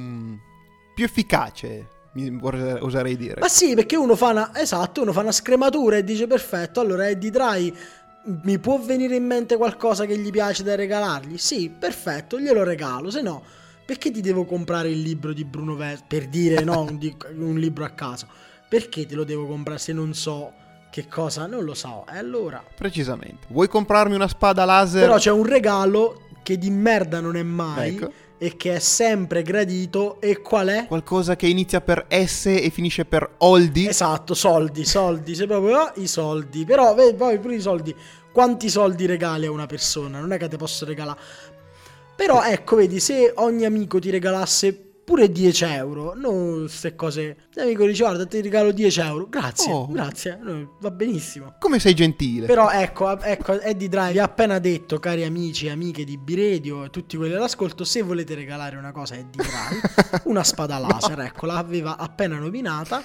più 0.94 1.04
efficace, 1.04 1.88
mi 2.12 2.30
vorrei- 2.30 2.78
oserei 2.80 3.16
dire. 3.16 3.40
Ma 3.40 3.48
sì, 3.48 3.74
perché 3.74 3.96
uno 3.96 4.16
fa 4.16 4.28
una. 4.30 4.50
Esatto, 4.54 5.02
uno 5.02 5.12
fa 5.12 5.20
una 5.20 5.32
scrematura 5.32 5.96
e 5.96 6.04
dice 6.04 6.26
perfetto. 6.26 6.80
Allora, 6.80 7.08
Eddie 7.08 7.30
Dry 7.30 7.74
mi 8.42 8.58
può 8.58 8.78
venire 8.78 9.16
in 9.16 9.24
mente 9.26 9.56
qualcosa 9.56 10.04
che 10.06 10.16
gli 10.16 10.30
piace 10.30 10.62
da 10.62 10.74
regalargli? 10.74 11.38
Sì, 11.38 11.70
perfetto, 11.76 12.38
glielo 12.38 12.62
regalo. 12.62 13.10
Se 13.10 13.20
no, 13.22 13.42
perché 13.84 14.10
ti 14.10 14.20
devo 14.20 14.44
comprare 14.44 14.90
il 14.90 15.00
libro 15.00 15.32
di 15.32 15.44
Bruno 15.44 15.74
Vespa? 15.74 16.04
Per 16.08 16.28
dire 16.28 16.62
no, 16.62 16.82
un, 16.82 16.98
di- 16.98 17.16
un 17.36 17.58
libro 17.58 17.84
a 17.84 17.90
caso. 17.90 18.26
Perché 18.68 19.06
te 19.06 19.14
lo 19.14 19.24
devo 19.24 19.46
comprare 19.46 19.78
se 19.78 19.92
non 19.92 20.14
so 20.14 20.52
che 20.90 21.08
cosa? 21.08 21.46
Non 21.46 21.64
lo 21.64 21.74
so. 21.74 22.04
E 22.12 22.16
allora. 22.18 22.62
Precisamente. 22.76 23.46
Vuoi 23.48 23.68
comprarmi 23.68 24.14
una 24.14 24.28
spada 24.28 24.64
laser? 24.64 25.00
Però 25.02 25.16
c'è 25.16 25.30
un 25.30 25.44
regalo 25.44 26.28
che 26.42 26.56
di 26.58 26.70
merda 26.70 27.20
non 27.20 27.36
è 27.36 27.42
mai. 27.42 27.96
Ecco. 27.96 28.12
E 28.42 28.56
che 28.56 28.74
è 28.74 28.78
sempre 28.80 29.42
gradito. 29.42 30.20
E 30.20 30.40
qual 30.40 30.66
è? 30.66 30.86
Qualcosa 30.88 31.36
che 31.36 31.46
inizia 31.46 31.80
per 31.80 32.06
S 32.10 32.46
e 32.46 32.70
finisce 32.70 33.04
per 33.04 33.34
Oldi? 33.38 33.86
Esatto, 33.86 34.34
soldi, 34.34 34.84
soldi, 34.84 35.36
se 35.36 35.46
proprio 35.46 35.76
ah, 35.76 35.92
i 35.98 36.08
soldi. 36.08 36.64
Però 36.64 36.92
vedi, 36.92 37.14
poi 37.14 37.38
pure 37.38 37.54
i 37.54 37.60
soldi. 37.60 37.94
Quanti 38.32 38.68
soldi 38.68 39.06
regali 39.06 39.46
a 39.46 39.52
una 39.52 39.66
persona? 39.66 40.18
Non 40.18 40.32
è 40.32 40.38
che 40.38 40.48
te 40.48 40.56
posso 40.56 40.84
regalare. 40.84 41.20
Però 42.16 42.42
ecco, 42.42 42.74
vedi, 42.74 42.98
se 42.98 43.32
ogni 43.36 43.64
amico 43.64 44.00
ti 44.00 44.10
regalasse 44.10 44.91
pure 45.04 45.30
10 45.30 45.64
euro, 45.64 46.14
non 46.14 46.60
queste 46.60 46.94
cose. 46.94 47.36
Se 47.50 47.60
l'amico 47.60 47.84
dice 47.86 48.02
guarda, 48.04 48.24
ti 48.26 48.40
regalo 48.40 48.70
10 48.72 49.00
euro. 49.00 49.26
Grazie, 49.28 49.72
Oh. 49.72 49.86
grazie, 49.90 50.38
no, 50.40 50.76
va 50.80 50.90
benissimo. 50.90 51.54
Come 51.58 51.78
sei 51.78 51.94
gentile. 51.94 52.46
Però 52.46 52.70
ecco, 52.70 53.18
ecco, 53.20 53.60
Eddie 53.60 53.88
Drive 53.88 54.12
vi 54.12 54.18
ha 54.20 54.24
appena 54.24 54.58
detto, 54.58 54.98
cari 54.98 55.24
amici 55.24 55.66
e 55.66 55.70
amiche 55.70 56.04
di 56.04 56.16
B-Radio 56.18 56.84
e 56.84 56.90
tutti 56.90 57.16
quelli 57.16 57.34
all'ascolto, 57.34 57.84
se 57.84 58.02
volete 58.02 58.34
regalare 58.34 58.76
una 58.76 58.92
cosa 58.92 59.14
a 59.14 59.18
Eddie 59.18 59.42
Drive, 59.42 60.20
una 60.30 60.44
spada 60.44 60.78
laser, 60.78 61.18
ecco, 61.20 61.46
l'aveva 61.46 61.96
appena 61.96 62.38
nominata. 62.38 63.02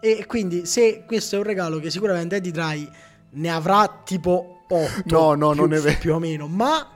E 0.00 0.26
quindi 0.26 0.66
se 0.66 1.04
questo 1.06 1.36
è 1.36 1.38
un 1.38 1.44
regalo 1.44 1.78
che 1.80 1.90
sicuramente 1.90 2.36
Eddie 2.36 2.52
Drive 2.52 2.90
ne 3.30 3.50
avrà 3.50 4.02
tipo 4.04 4.64
8 4.68 4.90
No, 5.06 5.34
no, 5.34 5.50
più, 5.52 5.60
non 5.62 5.72
è 5.72 5.78
vero. 5.80 5.98
più 5.98 6.14
o 6.14 6.18
meno, 6.18 6.46
ma 6.46 6.90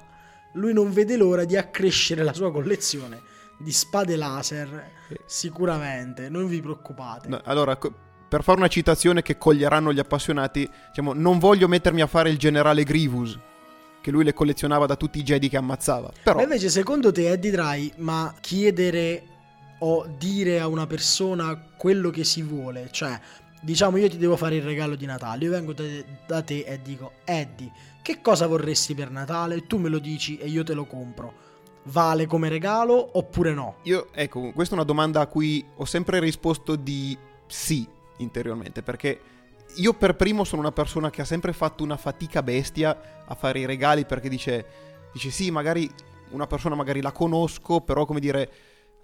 lui 0.54 0.72
non 0.72 0.92
vede 0.92 1.16
l'ora 1.16 1.44
di 1.44 1.56
accrescere 1.56 2.22
la 2.22 2.32
sua 2.32 2.50
collezione 2.52 3.28
di 3.60 3.72
spade 3.72 4.16
laser, 4.16 4.90
sicuramente, 5.26 6.28
non 6.28 6.46
vi 6.46 6.60
preoccupate. 6.60 7.28
No, 7.28 7.40
allora, 7.44 7.76
co- 7.76 7.92
per 8.28 8.42
fare 8.42 8.58
una 8.58 8.68
citazione 8.68 9.22
che 9.22 9.36
coglieranno 9.36 9.92
gli 9.92 9.98
appassionati, 9.98 10.68
diciamo, 10.88 11.12
non 11.12 11.38
voglio 11.38 11.68
mettermi 11.68 12.00
a 12.00 12.06
fare 12.06 12.30
il 12.30 12.38
generale 12.38 12.84
Grievous, 12.84 13.38
che 14.00 14.10
lui 14.10 14.24
le 14.24 14.32
collezionava 14.32 14.86
da 14.86 14.96
tutti 14.96 15.18
i 15.18 15.22
Jedi 15.22 15.48
che 15.48 15.56
ammazzava. 15.58 16.10
Però, 16.22 16.36
Ma 16.36 16.42
invece, 16.42 16.70
secondo 16.70 17.12
te, 17.12 17.30
Eddie 17.30 17.50
Dry, 17.50 17.92
ma 17.96 18.34
chiedere 18.40 19.24
o 19.80 20.06
dire 20.16 20.60
a 20.60 20.68
una 20.68 20.86
persona 20.86 21.58
quello 21.76 22.10
che 22.10 22.24
si 22.24 22.42
vuole, 22.42 22.88
cioè, 22.90 23.18
diciamo, 23.60 23.96
io 23.98 24.08
ti 24.08 24.16
devo 24.16 24.36
fare 24.36 24.56
il 24.56 24.62
regalo 24.62 24.94
di 24.94 25.06
Natale, 25.06 25.44
io 25.44 25.50
vengo 25.50 25.72
da, 25.72 25.84
da 26.26 26.42
te 26.42 26.64
e 26.66 26.80
dico, 26.82 27.12
Eddie, 27.24 27.70
che 28.00 28.20
cosa 28.22 28.46
vorresti 28.46 28.94
per 28.94 29.10
Natale? 29.10 29.66
Tu 29.66 29.76
me 29.76 29.88
lo 29.88 29.98
dici 29.98 30.38
e 30.38 30.48
io 30.48 30.64
te 30.64 30.72
lo 30.72 30.86
compro. 30.86 31.48
Vale 31.84 32.26
come 32.26 32.48
regalo 32.48 33.16
oppure 33.16 33.54
no? 33.54 33.76
io, 33.84 34.08
ecco, 34.12 34.52
questa 34.52 34.74
è 34.74 34.76
una 34.76 34.86
domanda 34.86 35.20
a 35.20 35.26
cui 35.26 35.64
ho 35.76 35.84
sempre 35.86 36.20
risposto 36.20 36.76
di 36.76 37.16
sì 37.46 37.88
interiormente, 38.18 38.82
perché 38.82 39.20
io 39.76 39.94
per 39.94 40.14
primo 40.14 40.44
sono 40.44 40.60
una 40.60 40.72
persona 40.72 41.10
che 41.10 41.22
ha 41.22 41.24
sempre 41.24 41.52
fatto 41.52 41.82
una 41.82 41.96
fatica 41.96 42.42
bestia 42.42 43.24
a 43.24 43.34
fare 43.34 43.60
i 43.60 43.66
regali 43.66 44.04
perché 44.04 44.28
dice, 44.28 44.66
dice 45.12 45.30
sì, 45.30 45.50
magari 45.50 45.90
una 46.30 46.46
persona 46.46 46.74
magari 46.74 47.00
la 47.00 47.12
conosco, 47.12 47.80
però 47.80 48.04
come 48.04 48.20
dire, 48.20 48.50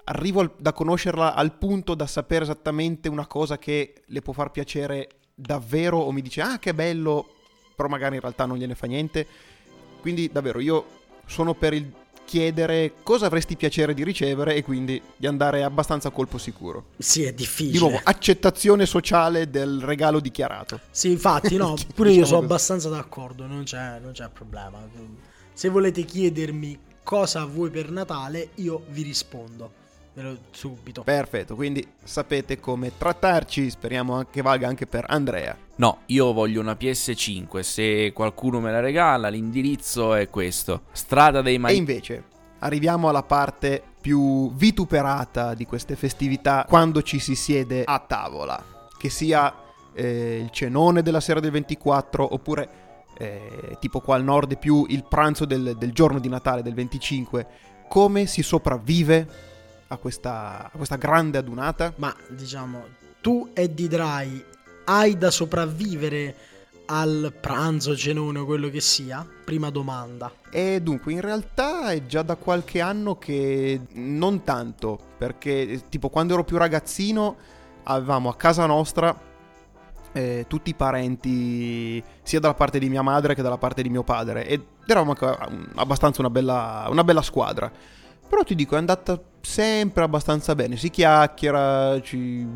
arrivo 0.04 0.40
al- 0.40 0.52
da 0.58 0.72
conoscerla 0.72 1.34
al 1.34 1.56
punto 1.56 1.94
da 1.94 2.06
sapere 2.06 2.44
esattamente 2.44 3.08
una 3.08 3.26
cosa 3.26 3.58
che 3.58 4.02
le 4.04 4.20
può 4.20 4.32
far 4.32 4.50
piacere 4.50 5.08
davvero 5.34 5.98
o 5.98 6.12
mi 6.12 6.22
dice 6.22 6.40
ah 6.40 6.58
che 6.58 6.74
bello, 6.74 7.26
però 7.74 7.88
magari 7.88 8.16
in 8.16 8.20
realtà 8.20 8.44
non 8.44 8.56
gliene 8.58 8.74
fa 8.74 8.86
niente. 8.86 9.26
Quindi 10.00 10.30
davvero 10.30 10.60
io 10.60 10.86
sono 11.26 11.54
per 11.54 11.72
il 11.72 11.90
chiedere 12.26 12.92
cosa 13.02 13.24
avresti 13.26 13.56
piacere 13.56 13.94
di 13.94 14.04
ricevere 14.04 14.54
e 14.54 14.62
quindi 14.62 15.00
di 15.16 15.26
andare 15.26 15.62
abbastanza 15.62 16.08
a 16.08 16.10
colpo 16.10 16.36
sicuro. 16.36 16.88
Sì, 16.98 17.22
è 17.22 17.32
difficile. 17.32 17.70
Di 17.72 17.78
nuovo, 17.78 18.00
accettazione 18.02 18.84
sociale 18.84 19.48
del 19.48 19.80
regalo 19.80 20.20
dichiarato. 20.20 20.80
Sì, 20.90 21.10
infatti, 21.10 21.56
no, 21.56 21.74
pure 21.94 22.10
io 22.10 22.16
Diciamo 22.16 22.26
sono 22.26 22.40
così. 22.40 22.52
abbastanza 22.52 22.88
d'accordo, 22.90 23.46
non 23.46 23.62
c'è, 23.64 23.98
non 24.02 24.12
c'è 24.12 24.28
problema. 24.28 24.78
Se 25.54 25.68
volete 25.70 26.02
chiedermi 26.02 26.78
cosa 27.02 27.44
vuoi 27.46 27.70
per 27.70 27.90
Natale, 27.90 28.50
io 28.56 28.82
vi 28.90 29.02
rispondo. 29.02 29.84
Ve 30.16 30.22
lo 30.22 30.38
subito. 30.50 31.02
Perfetto, 31.02 31.54
quindi 31.54 31.86
sapete 32.02 32.58
come 32.58 32.96
trattarci, 32.96 33.68
speriamo 33.68 34.24
che 34.30 34.40
valga 34.40 34.66
anche 34.66 34.86
per 34.86 35.04
Andrea. 35.06 35.54
No, 35.74 35.98
io 36.06 36.32
voglio 36.32 36.62
una 36.62 36.72
PS5, 36.72 37.60
se 37.60 38.12
qualcuno 38.14 38.58
me 38.58 38.70
la 38.70 38.80
regala, 38.80 39.28
l'indirizzo 39.28 40.14
è 40.14 40.30
questo. 40.30 40.84
Strada 40.92 41.42
dei 41.42 41.56
E 41.56 41.58
Mai... 41.58 41.76
invece 41.76 42.24
arriviamo 42.60 43.10
alla 43.10 43.24
parte 43.24 43.82
più 44.00 44.50
vituperata 44.54 45.52
di 45.52 45.66
queste 45.66 45.96
festività 45.96 46.64
quando 46.66 47.02
ci 47.02 47.18
si 47.18 47.34
siede 47.34 47.84
a 47.84 47.98
tavola, 47.98 48.86
che 48.96 49.10
sia 49.10 49.54
eh, 49.92 50.38
il 50.42 50.50
cenone 50.50 51.02
della 51.02 51.20
sera 51.20 51.40
del 51.40 51.50
24 51.50 52.32
oppure 52.32 52.68
eh, 53.18 53.76
tipo 53.80 54.00
qua 54.00 54.14
al 54.14 54.24
nord 54.24 54.56
più 54.56 54.86
il 54.88 55.04
pranzo 55.04 55.44
del, 55.44 55.76
del 55.76 55.92
giorno 55.92 56.18
di 56.18 56.30
Natale 56.30 56.62
del 56.62 56.72
25. 56.72 57.46
Come 57.86 58.24
si 58.24 58.42
sopravvive 58.42 59.54
a 59.88 59.96
questa, 59.96 60.70
a 60.72 60.76
questa 60.76 60.96
grande 60.96 61.38
adunata? 61.38 61.92
Ma 61.96 62.14
diciamo, 62.28 62.84
tu 63.20 63.50
Eddie 63.52 63.88
Dry 63.88 64.44
hai 64.84 65.18
da 65.18 65.30
sopravvivere 65.30 66.34
al 66.86 67.32
pranzo, 67.40 67.96
cenone 67.96 68.38
o 68.38 68.44
quello 68.44 68.68
che 68.68 68.80
sia? 68.80 69.26
Prima 69.44 69.70
domanda. 69.70 70.32
E 70.50 70.80
dunque, 70.80 71.12
in 71.12 71.20
realtà 71.20 71.90
è 71.90 72.06
già 72.06 72.22
da 72.22 72.36
qualche 72.36 72.80
anno 72.80 73.18
che 73.18 73.80
non 73.94 74.44
tanto, 74.44 74.98
perché 75.18 75.82
tipo 75.88 76.08
quando 76.08 76.34
ero 76.34 76.44
più 76.44 76.56
ragazzino 76.56 77.36
avevamo 77.84 78.28
a 78.28 78.36
casa 78.36 78.66
nostra 78.66 79.18
eh, 80.12 80.46
tutti 80.48 80.70
i 80.70 80.74
parenti, 80.74 82.02
sia 82.22 82.40
dalla 82.40 82.54
parte 82.54 82.78
di 82.78 82.88
mia 82.88 83.02
madre 83.02 83.34
che 83.34 83.42
dalla 83.42 83.58
parte 83.58 83.82
di 83.82 83.90
mio 83.90 84.02
padre, 84.02 84.46
ed 84.46 84.62
eravamo 84.86 85.14
abbastanza 85.74 86.20
una 86.20 86.30
bella, 86.30 86.86
una 86.88 87.04
bella 87.04 87.22
squadra. 87.22 87.70
Però 88.28 88.42
ti 88.42 88.54
dico, 88.54 88.74
è 88.74 88.78
andata 88.78 89.20
sempre 89.40 90.02
abbastanza 90.02 90.54
bene, 90.54 90.76
si 90.76 90.90
chiacchiera, 90.90 92.00
ci... 92.02 92.46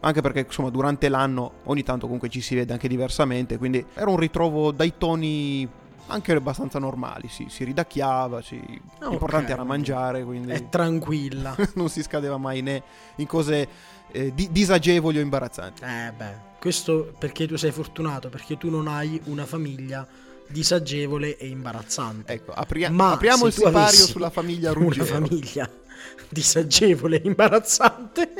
anche 0.00 0.20
perché 0.20 0.40
insomma 0.46 0.70
durante 0.70 1.08
l'anno 1.08 1.54
ogni 1.64 1.82
tanto 1.82 2.04
comunque 2.06 2.28
ci 2.28 2.40
si 2.40 2.54
vede 2.54 2.72
anche 2.72 2.86
diversamente, 2.88 3.58
quindi 3.58 3.84
era 3.94 4.08
un 4.08 4.16
ritrovo 4.16 4.70
dai 4.70 4.94
toni 4.96 5.68
anche 6.08 6.32
abbastanza 6.32 6.78
normali, 6.78 7.26
sì, 7.28 7.46
si 7.48 7.64
ridacchiava, 7.64 8.40
sì. 8.40 8.60
Ah, 9.00 9.08
l'importante 9.08 9.46
ok. 9.46 9.58
era 9.58 9.64
mangiare, 9.64 10.22
quindi 10.22 10.52
È 10.52 10.68
tranquilla. 10.68 11.56
non 11.74 11.88
si 11.88 12.02
scadeva 12.02 12.36
mai 12.36 12.62
né 12.62 12.80
in 13.16 13.26
cose 13.26 13.68
eh, 14.12 14.32
di- 14.32 14.48
disagevoli 14.52 15.18
o 15.18 15.20
imbarazzanti. 15.20 15.82
eh 15.82 16.12
beh, 16.16 16.34
questo 16.60 17.12
perché 17.18 17.48
tu 17.48 17.56
sei 17.56 17.72
fortunato, 17.72 18.28
perché 18.28 18.56
tu 18.56 18.70
non 18.70 18.86
hai 18.86 19.20
una 19.24 19.44
famiglia 19.44 20.06
disagevole 20.48 21.36
e 21.36 21.46
imbarazzante. 21.48 22.32
Ecco, 22.32 22.52
apria- 22.52 22.90
Ma 22.90 23.12
apriamo 23.12 23.46
il 23.46 23.52
sipario 23.52 24.06
sulla 24.06 24.30
famiglia 24.30 24.70
Una 24.70 24.80
Ruggero. 24.80 25.04
famiglia 25.04 25.70
disagevole 26.28 27.20
e 27.20 27.26
imbarazzante. 27.26 28.34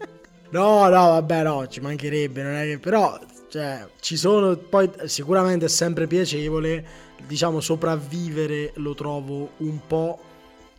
no, 0.50 0.82
no, 0.88 0.88
vabbè, 0.88 1.42
no, 1.42 1.66
ci 1.68 1.80
mancherebbe, 1.80 2.42
non 2.42 2.54
è 2.54 2.64
che 2.64 2.78
però 2.78 3.18
cioè, 3.48 3.86
ci 4.00 4.16
sono 4.16 4.56
poi 4.56 4.90
sicuramente 5.04 5.66
è 5.66 5.68
sempre 5.68 6.06
piacevole, 6.06 6.84
diciamo 7.26 7.60
sopravvivere 7.60 8.72
lo 8.76 8.94
trovo 8.94 9.52
un 9.58 9.78
po' 9.86 10.20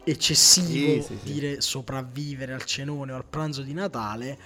eccessivo 0.04 1.02
Sì, 1.02 1.02
sì, 1.02 1.18
sì. 1.24 1.34
dire 1.34 1.62
sopravvivere 1.62 2.54
al 2.54 2.64
cenone 2.64 3.12
o 3.12 3.16
al 3.16 3.26
pranzo 3.30 3.62
di 3.62 3.74
Natale. 3.74 4.38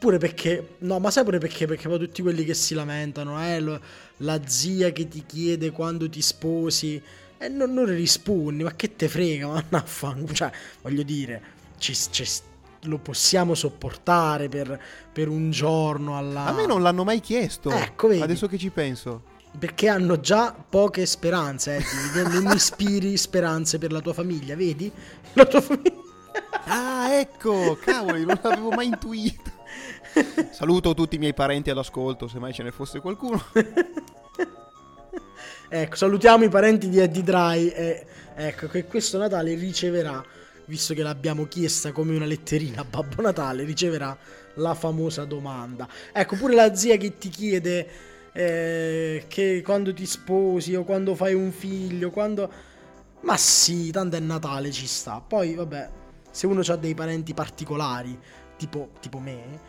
Pure 0.00 0.16
perché, 0.16 0.76
no, 0.78 0.98
ma 0.98 1.10
sai 1.10 1.24
pure 1.24 1.36
perché? 1.36 1.66
Perché 1.66 1.86
poi 1.86 1.98
tutti 1.98 2.22
quelli 2.22 2.42
che 2.44 2.54
si 2.54 2.72
lamentano, 2.72 3.38
eh, 3.46 3.60
lo- 3.60 3.78
la 4.18 4.40
zia 4.46 4.92
che 4.92 5.06
ti 5.08 5.24
chiede 5.26 5.70
quando 5.72 6.08
ti 6.08 6.22
sposi, 6.22 7.00
e 7.36 7.48
non, 7.48 7.74
non 7.74 7.84
rispondi, 7.84 8.62
ma 8.62 8.74
che 8.74 8.96
te 8.96 9.08
frega, 9.08 9.46
ma 9.46 9.62
no, 9.68 9.82
fan- 9.84 10.26
cioè, 10.32 10.50
voglio 10.80 11.02
dire, 11.02 11.42
ci- 11.76 11.94
ci- 11.94 12.24
lo 12.84 12.96
possiamo 12.96 13.54
sopportare 13.54 14.48
per, 14.48 14.80
per 15.12 15.28
un 15.28 15.50
giorno 15.50 16.16
alla... 16.16 16.46
A 16.46 16.52
me 16.52 16.64
non 16.64 16.80
l'hanno 16.80 17.04
mai 17.04 17.20
chiesto. 17.20 17.68
Ecco, 17.70 18.08
vedi. 18.08 18.22
Adesso 18.22 18.46
che 18.48 18.56
ci 18.56 18.70
penso. 18.70 19.24
Perché 19.58 19.88
hanno 19.88 20.18
già 20.18 20.54
poche 20.54 21.04
speranze, 21.04 21.76
eh, 21.76 22.22
non 22.22 22.50
ispiri 22.54 23.18
speranze 23.18 23.76
per 23.76 23.92
la 23.92 24.00
tua 24.00 24.14
famiglia, 24.14 24.56
vedi? 24.56 24.90
La 25.34 25.44
tua 25.44 25.60
famiglia... 25.60 25.92
Ah, 26.66 27.12
ecco, 27.14 27.76
cavoli, 27.78 28.24
non 28.24 28.38
l'avevo 28.42 28.70
mai 28.70 28.86
intuito. 28.86 29.58
Saluto 30.50 30.94
tutti 30.94 31.16
i 31.16 31.18
miei 31.18 31.34
parenti 31.34 31.70
all'ascolto, 31.70 32.28
se 32.28 32.38
mai 32.38 32.52
ce 32.52 32.62
ne 32.62 32.70
fosse 32.70 33.00
qualcuno. 33.00 33.42
ecco, 35.68 35.96
salutiamo 35.96 36.44
i 36.44 36.48
parenti 36.48 36.88
di 36.88 36.98
Eddie 36.98 37.22
Dry. 37.22 37.68
E, 37.68 38.06
ecco, 38.34 38.68
che 38.68 38.84
questo 38.84 39.18
Natale 39.18 39.54
riceverà, 39.54 40.22
visto 40.66 40.94
che 40.94 41.02
l'abbiamo 41.02 41.46
chiesta 41.46 41.92
come 41.92 42.14
una 42.14 42.26
letterina 42.26 42.82
a 42.82 42.84
Babbo 42.84 43.22
Natale, 43.22 43.64
riceverà 43.64 44.16
la 44.54 44.74
famosa 44.74 45.24
domanda. 45.24 45.88
Ecco, 46.12 46.36
pure 46.36 46.54
la 46.54 46.74
zia 46.74 46.96
che 46.96 47.18
ti 47.18 47.28
chiede 47.28 47.88
eh, 48.32 49.24
che 49.28 49.62
quando 49.64 49.92
ti 49.92 50.06
sposi 50.06 50.74
o 50.74 50.84
quando 50.84 51.14
fai 51.14 51.34
un 51.34 51.52
figlio, 51.52 52.10
quando... 52.10 52.68
Ma 53.22 53.36
sì, 53.36 53.90
tanto 53.90 54.16
è 54.16 54.20
Natale, 54.20 54.70
ci 54.70 54.86
sta. 54.86 55.20
Poi, 55.20 55.54
vabbè, 55.54 55.90
se 56.30 56.46
uno 56.46 56.62
ha 56.66 56.76
dei 56.76 56.94
parenti 56.94 57.34
particolari, 57.34 58.18
tipo, 58.56 58.92
tipo 59.00 59.18
me, 59.18 59.60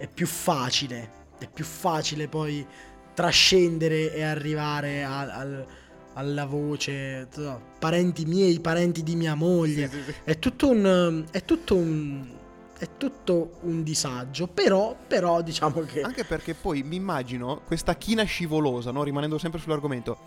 è 0.00 0.08
più 0.08 0.26
facile. 0.26 1.18
È 1.38 1.46
più 1.46 1.64
facile 1.64 2.26
poi 2.26 2.66
trascendere 3.12 4.14
e 4.14 4.22
arrivare 4.22 5.04
al, 5.04 5.28
al, 5.28 5.66
alla 6.14 6.46
voce. 6.46 7.28
no, 7.36 7.60
parenti 7.78 8.24
miei, 8.24 8.60
parenti 8.60 9.02
di 9.02 9.14
mia 9.14 9.34
moglie. 9.34 9.88
Sì, 9.88 9.96
sì, 9.96 10.02
sì. 10.04 10.14
È 10.24 10.38
tutto 10.38 10.70
un. 10.70 11.24
È 11.30 11.44
tutto 11.44 11.76
un. 11.76 12.38
È 12.78 12.88
tutto 12.96 13.58
un 13.62 13.82
disagio. 13.82 14.46
Però, 14.46 14.96
però, 15.06 15.42
diciamo 15.42 15.80
che. 15.82 16.00
Anche 16.00 16.24
perché 16.24 16.54
poi 16.54 16.82
mi 16.82 16.96
immagino 16.96 17.60
questa 17.66 17.94
china 17.96 18.24
scivolosa, 18.24 18.90
no? 18.90 19.02
rimanendo 19.02 19.36
sempre 19.36 19.60
sull'argomento. 19.60 20.18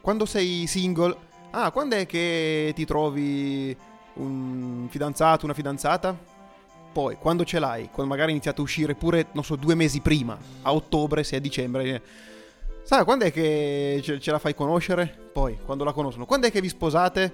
Quando 0.00 0.24
sei 0.24 0.68
single, 0.68 1.16
ah, 1.50 1.72
quando 1.72 1.96
è 1.96 2.06
che 2.06 2.72
ti 2.76 2.84
trovi 2.84 3.76
un 4.14 4.86
fidanzato, 4.88 5.46
una 5.46 5.54
fidanzata? 5.54 6.29
Poi, 6.92 7.16
quando 7.16 7.44
ce 7.44 7.58
l'hai, 7.60 7.84
quando 7.92 8.06
magari 8.10 8.28
hai 8.30 8.34
iniziato 8.34 8.60
a 8.60 8.64
uscire 8.64 8.94
pure, 8.94 9.26
non 9.32 9.44
so, 9.44 9.54
due 9.56 9.74
mesi 9.74 10.00
prima, 10.00 10.36
a 10.62 10.72
ottobre, 10.74 11.22
se 11.22 11.36
è 11.36 11.40
dicembre, 11.40 11.84
eh, 11.84 12.00
sai, 12.82 13.04
quando 13.04 13.24
è 13.24 13.32
che 13.32 14.00
ce, 14.02 14.18
ce 14.18 14.30
la 14.32 14.38
fai 14.40 14.54
conoscere? 14.54 15.06
Poi, 15.32 15.58
quando 15.64 15.84
la 15.84 15.92
conoscono, 15.92 16.26
quando 16.26 16.48
è 16.48 16.50
che 16.50 16.60
vi 16.60 16.68
sposate? 16.68 17.32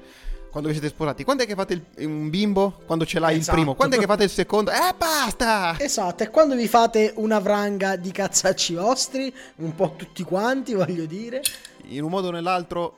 Quando 0.51 0.69
vi 0.73 0.79
siete 0.81 0.95
sposati? 0.95 1.25
Quando 1.25 1.43
è 1.43 1.47
che 1.47 1.55
fate 1.55 1.73
il- 1.75 2.07
un 2.07 2.31
bimbo? 2.31 2.81
Quando 2.87 3.05
ce 3.07 3.19
l'hai 3.19 3.37
Esatto. 3.37 3.51
il 3.51 3.63
primo? 3.63 3.75
Quando 3.77 3.97
è 3.97 3.99
che 3.99 4.07
fate 4.07 4.25
il 4.25 4.31
secondo? 4.31 4.71
Eh, 4.71 4.95
basta! 4.97 5.75
Esatto, 5.79 6.23
e 6.23 6.31
quando 6.31 6.55
vi 6.55 6.67
fate 6.69 7.13
una 7.17 7.39
vranga 7.41 7.97
di 7.97 8.11
cazzacci 8.11 8.75
vostri, 8.75 9.33
un 9.57 9.75
po' 9.75 9.95
tutti 9.97 10.23
quanti, 10.23 10.75
voglio 10.75 11.05
dire, 11.07 11.43
In 11.89 12.03
un 12.03 12.11
modo 12.11 12.29
o 12.29 12.31
nell'altro, 12.31 12.97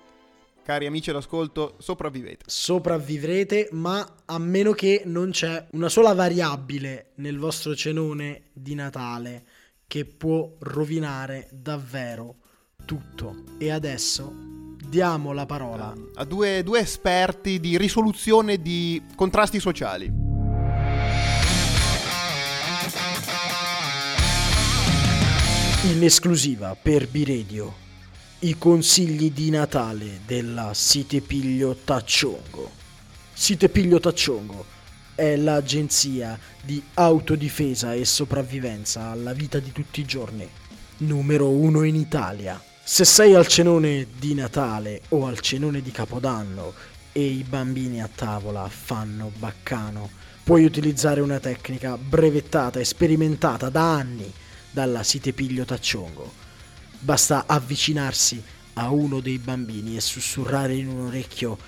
cari 0.69 0.85
amici 0.85 1.09
all'ascolto, 1.09 1.77
sopravvivete. 1.79 2.45
sopravvivrete, 2.47 3.71
ma 3.73 4.07
a 4.27 4.39
meno 4.39 4.73
che 4.73 5.01
non 5.07 5.31
c'è 5.31 5.67
una 5.71 5.89
sola 5.89 6.13
variabile 6.13 7.13
nel 7.15 7.39
vostro 7.39 7.75
cenone 7.75 8.51
di 8.53 8.75
Natale 8.75 9.45
che 9.87 10.05
può 10.05 10.57
rovinare 10.59 11.49
davvero 11.51 12.35
tutto. 12.85 13.45
E 13.57 13.71
adesso 13.71 14.31
diamo 14.87 15.33
la 15.33 15.47
parola 15.47 15.95
A 16.17 16.25
due, 16.27 16.63
due 16.63 16.81
esperti 16.81 17.61
di 17.61 17.79
risoluzione 17.79 18.61
di 18.61 19.03
contrasti 19.15 19.59
sociali. 19.61 20.27
in 25.85 26.05
esclusiva 26.05 26.77
per 26.81 27.09
B-Radio 27.09 27.88
i 28.41 28.57
consigli 28.57 29.33
di 29.33 29.51
Natale 29.51 30.21
della 30.25 30.73
Sitepiglio 30.73 31.75
Tacciongo. 31.83 32.71
Sitepiglio 33.33 33.99
Tacciongo 33.99 34.65
è 35.17 35.35
l'agenzia 35.35 36.39
di 36.63 36.81
autodifesa 36.95 37.95
e 37.95 38.05
sopravvivenza 38.05 39.11
alla 39.11 39.33
vita 39.33 39.59
di 39.59 39.73
tutti 39.73 39.99
i 39.99 40.05
giorni, 40.05 40.49
numero 40.99 41.49
uno 41.49 41.83
in 41.83 41.97
Italia. 41.97 42.63
Se 42.85 43.05
sei 43.05 43.35
al 43.35 43.49
cenone 43.49 44.07
di 44.17 44.35
Natale 44.35 45.03
o 45.09 45.27
al 45.27 45.41
cenone 45.41 45.83
di 45.83 45.91
Capodanno 45.91 46.75
e 47.11 47.25
i 47.25 47.43
bambini 47.43 48.01
a 48.01 48.09
tavola 48.15 48.69
fanno 48.69 49.33
baccano, 49.37 50.11
puoi 50.45 50.65
utilizzare 50.65 51.21
una 51.21 51.41
tecnica 51.41 51.99
brevettata 51.99 52.79
e 52.79 52.85
sperimentata 52.85 53.69
da 53.69 53.95
anni 53.95 54.33
dalla 54.71 55.03
Sitepiglio 55.03 55.65
Tacciongo. 55.65 56.47
Basta 57.01 57.45
avvicinarsi 57.47 58.43
a 58.75 58.91
uno 58.91 59.21
dei 59.21 59.39
bambini 59.39 59.97
e 59.97 60.01
sussurrare 60.01 60.75
in 60.75 60.89
un 60.89 61.07
orecchio 61.07 61.59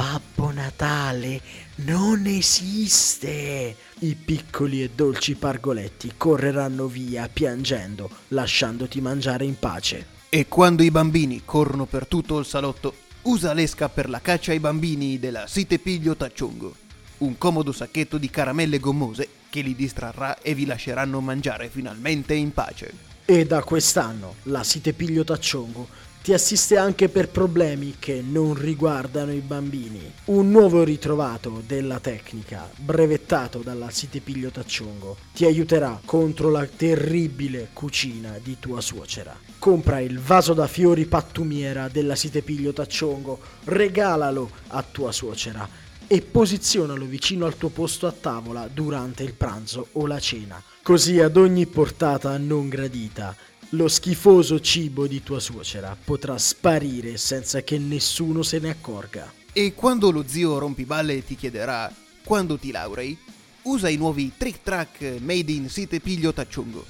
Babbo 0.00 0.50
Natale 0.50 1.42
non 1.76 2.24
esiste. 2.24 3.76
I 3.98 4.14
piccoli 4.14 4.82
e 4.82 4.90
dolci 4.94 5.34
pargoletti 5.34 6.12
correranno 6.16 6.86
via 6.86 7.28
piangendo, 7.30 8.08
lasciandoti 8.28 8.98
mangiare 9.02 9.44
in 9.44 9.58
pace. 9.58 10.06
E 10.30 10.46
quando 10.48 10.82
i 10.82 10.90
bambini 10.90 11.42
corrono 11.44 11.84
per 11.84 12.06
tutto 12.06 12.38
il 12.38 12.46
salotto, 12.46 12.94
usa 13.22 13.52
l'esca 13.52 13.90
per 13.90 14.08
la 14.08 14.22
caccia 14.22 14.52
ai 14.52 14.60
bambini 14.60 15.18
della 15.18 15.46
Site 15.46 15.78
Piglio 15.78 16.16
Tacciongo. 16.16 16.74
Un 17.18 17.36
comodo 17.36 17.70
sacchetto 17.70 18.16
di 18.16 18.30
caramelle 18.30 18.78
gommose 18.78 19.28
che 19.50 19.60
li 19.60 19.74
distrarrà 19.74 20.40
e 20.40 20.54
vi 20.54 20.64
lasceranno 20.64 21.20
mangiare 21.20 21.68
finalmente 21.68 22.32
in 22.32 22.54
pace. 22.54 23.09
E 23.30 23.44
da 23.44 23.62
quest'anno 23.62 24.34
la 24.46 24.64
Sitepiglio 24.64 25.22
Tacciongo 25.22 25.86
ti 26.20 26.32
assiste 26.32 26.76
anche 26.76 27.08
per 27.08 27.28
problemi 27.28 27.94
che 28.00 28.24
non 28.26 28.54
riguardano 28.54 29.30
i 29.30 29.38
bambini. 29.38 30.12
Un 30.24 30.50
nuovo 30.50 30.82
ritrovato 30.82 31.62
della 31.64 32.00
tecnica, 32.00 32.68
brevettato 32.74 33.60
dalla 33.60 33.88
Sitepiglio 33.88 34.50
Tacciongo, 34.50 35.16
ti 35.32 35.44
aiuterà 35.44 36.00
contro 36.04 36.50
la 36.50 36.66
terribile 36.66 37.68
cucina 37.72 38.36
di 38.42 38.56
tua 38.58 38.80
suocera. 38.80 39.38
Compra 39.60 40.00
il 40.00 40.18
vaso 40.18 40.52
da 40.52 40.66
fiori 40.66 41.06
pattumiera 41.06 41.86
della 41.86 42.16
Sitepiglio 42.16 42.72
Tacciongo, 42.72 43.38
regalalo 43.66 44.50
a 44.70 44.82
tua 44.82 45.12
suocera 45.12 45.68
e 46.08 46.20
posizionalo 46.20 47.04
vicino 47.04 47.46
al 47.46 47.56
tuo 47.56 47.68
posto 47.68 48.08
a 48.08 48.12
tavola 48.12 48.66
durante 48.66 49.22
il 49.22 49.34
pranzo 49.34 49.86
o 49.92 50.08
la 50.08 50.18
cena. 50.18 50.60
Così 50.82 51.20
ad 51.20 51.36
ogni 51.36 51.66
portata 51.66 52.36
non 52.38 52.70
gradita, 52.70 53.36
lo 53.70 53.86
schifoso 53.86 54.60
cibo 54.60 55.06
di 55.06 55.22
tua 55.22 55.38
suocera 55.38 55.94
potrà 56.02 56.38
sparire 56.38 57.18
senza 57.18 57.60
che 57.60 57.78
nessuno 57.78 58.42
se 58.42 58.58
ne 58.58 58.70
accorga. 58.70 59.30
E 59.52 59.74
quando 59.74 60.10
lo 60.10 60.24
zio 60.26 60.58
rompiballe 60.58 61.22
ti 61.22 61.36
chiederà 61.36 61.92
quando 62.24 62.56
ti 62.56 62.70
laurei, 62.70 63.16
usa 63.62 63.90
i 63.90 63.96
nuovi 63.96 64.32
trick 64.36 64.62
track 64.62 65.18
made 65.20 65.52
in 65.52 65.68
Site 65.68 66.00
Piglio 66.00 66.32
Tacciongo. 66.32 66.84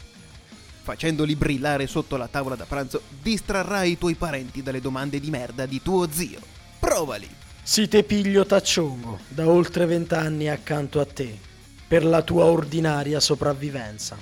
Facendoli 0.82 1.34
brillare 1.34 1.88
sotto 1.88 2.16
la 2.16 2.28
tavola 2.28 2.54
da 2.54 2.66
pranzo, 2.66 3.02
distrarrai 3.20 3.90
i 3.90 3.98
tuoi 3.98 4.14
parenti 4.14 4.62
dalle 4.62 4.80
domande 4.80 5.18
di 5.18 5.30
merda 5.30 5.66
di 5.66 5.82
tuo 5.82 6.08
zio. 6.10 6.38
Provali! 6.78 7.28
Sitepiglio 7.62 8.46
Tacciongo, 8.46 9.18
da 9.28 9.48
oltre 9.48 9.84
vent'anni 9.84 10.48
accanto 10.48 11.00
a 11.00 11.04
te, 11.04 11.48
per 11.90 12.04
la 12.04 12.22
tua 12.22 12.44
ordinaria 12.44 13.18
sopravvivenza. 13.18 14.16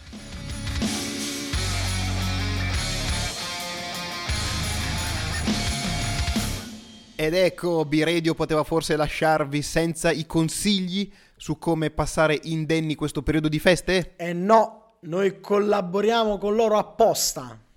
Ed 7.15 7.35
ecco, 7.35 7.85
B-Radio 7.85 8.33
poteva 8.33 8.65
forse 8.65 8.97
lasciarvi 8.97 9.61
senza 9.61 10.11
i 10.11 10.25
consigli 10.25 11.13
su 11.37 11.59
come 11.59 11.91
passare 11.91 12.41
indenni 12.45 12.95
questo 12.95 13.21
periodo 13.21 13.49
di 13.49 13.59
feste? 13.59 14.15
E 14.17 14.33
no, 14.33 14.95
noi 15.01 15.39
collaboriamo 15.39 16.39
con 16.39 16.55
loro 16.55 16.79
apposta. 16.79 17.68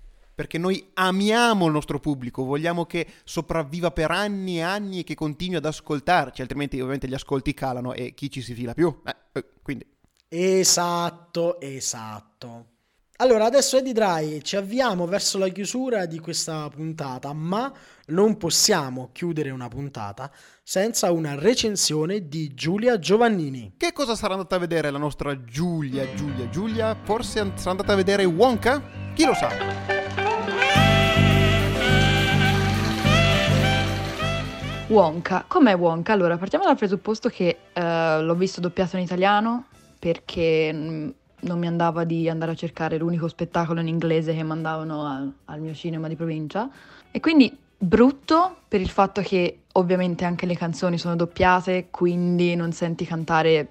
Perché 0.42 0.58
noi 0.58 0.90
amiamo 0.94 1.66
il 1.66 1.72
nostro 1.72 2.00
pubblico, 2.00 2.42
vogliamo 2.42 2.84
che 2.84 3.06
sopravviva 3.22 3.92
per 3.92 4.10
anni 4.10 4.56
e 4.56 4.62
anni 4.62 4.98
e 4.98 5.04
che 5.04 5.14
continui 5.14 5.54
ad 5.54 5.64
ascoltarci, 5.64 6.40
altrimenti 6.40 6.78
ovviamente 6.78 7.06
gli 7.06 7.14
ascolti 7.14 7.54
calano 7.54 7.92
e 7.92 8.12
chi 8.12 8.28
ci 8.28 8.42
si 8.42 8.52
fila 8.52 8.74
più? 8.74 8.92
Eh, 9.06 9.14
eh, 9.34 9.44
quindi... 9.62 9.86
Esatto, 10.26 11.60
esatto. 11.60 12.66
Allora, 13.18 13.44
adesso 13.44 13.76
Eddie 13.76 13.92
Dry, 13.92 14.40
ci 14.42 14.56
avviamo 14.56 15.06
verso 15.06 15.38
la 15.38 15.46
chiusura 15.46 16.06
di 16.06 16.18
questa 16.18 16.68
puntata, 16.70 17.32
ma 17.32 17.72
non 18.06 18.36
possiamo 18.36 19.10
chiudere 19.12 19.50
una 19.50 19.68
puntata 19.68 20.28
senza 20.64 21.12
una 21.12 21.38
recensione 21.38 22.26
di 22.26 22.52
Giulia 22.52 22.98
Giovannini. 22.98 23.74
Che 23.76 23.92
cosa 23.92 24.16
sarà 24.16 24.32
andata 24.32 24.56
a 24.56 24.58
vedere 24.58 24.90
la 24.90 24.98
nostra 24.98 25.44
Giulia, 25.44 26.12
Giulia, 26.14 26.48
Giulia? 26.48 26.96
Forse 27.04 27.52
sarà 27.54 27.70
andata 27.70 27.92
a 27.92 27.96
vedere 27.96 28.24
Wonka? 28.24 28.82
Chi 29.14 29.24
lo 29.24 29.34
sa? 29.34 30.01
Wonka, 34.86 35.44
com'è 35.48 35.74
Wonka? 35.74 36.12
Allora, 36.12 36.36
partiamo 36.36 36.64
dal 36.64 36.76
presupposto 36.76 37.28
che 37.28 37.58
eh, 37.72 38.20
l'ho 38.20 38.34
visto 38.34 38.60
doppiato 38.60 38.96
in 38.96 39.02
italiano 39.02 39.66
perché 39.98 40.70
mm, 40.72 41.08
non 41.42 41.58
mi 41.58 41.66
andava 41.66 42.04
di 42.04 42.28
andare 42.28 42.52
a 42.52 42.54
cercare 42.54 42.98
l'unico 42.98 43.28
spettacolo 43.28 43.80
in 43.80 43.88
inglese 43.88 44.34
che 44.34 44.42
mandavano 44.42 45.06
al, 45.06 45.32
al 45.46 45.60
mio 45.60 45.74
cinema 45.74 46.08
di 46.08 46.16
provincia. 46.16 46.68
E 47.10 47.20
quindi 47.20 47.56
brutto 47.78 48.56
per 48.68 48.80
il 48.80 48.90
fatto 48.90 49.22
che 49.22 49.62
ovviamente 49.72 50.24
anche 50.24 50.46
le 50.46 50.56
canzoni 50.56 50.98
sono 50.98 51.16
doppiate, 51.16 51.88
quindi 51.90 52.54
non 52.54 52.72
senti 52.72 53.04
cantare 53.06 53.68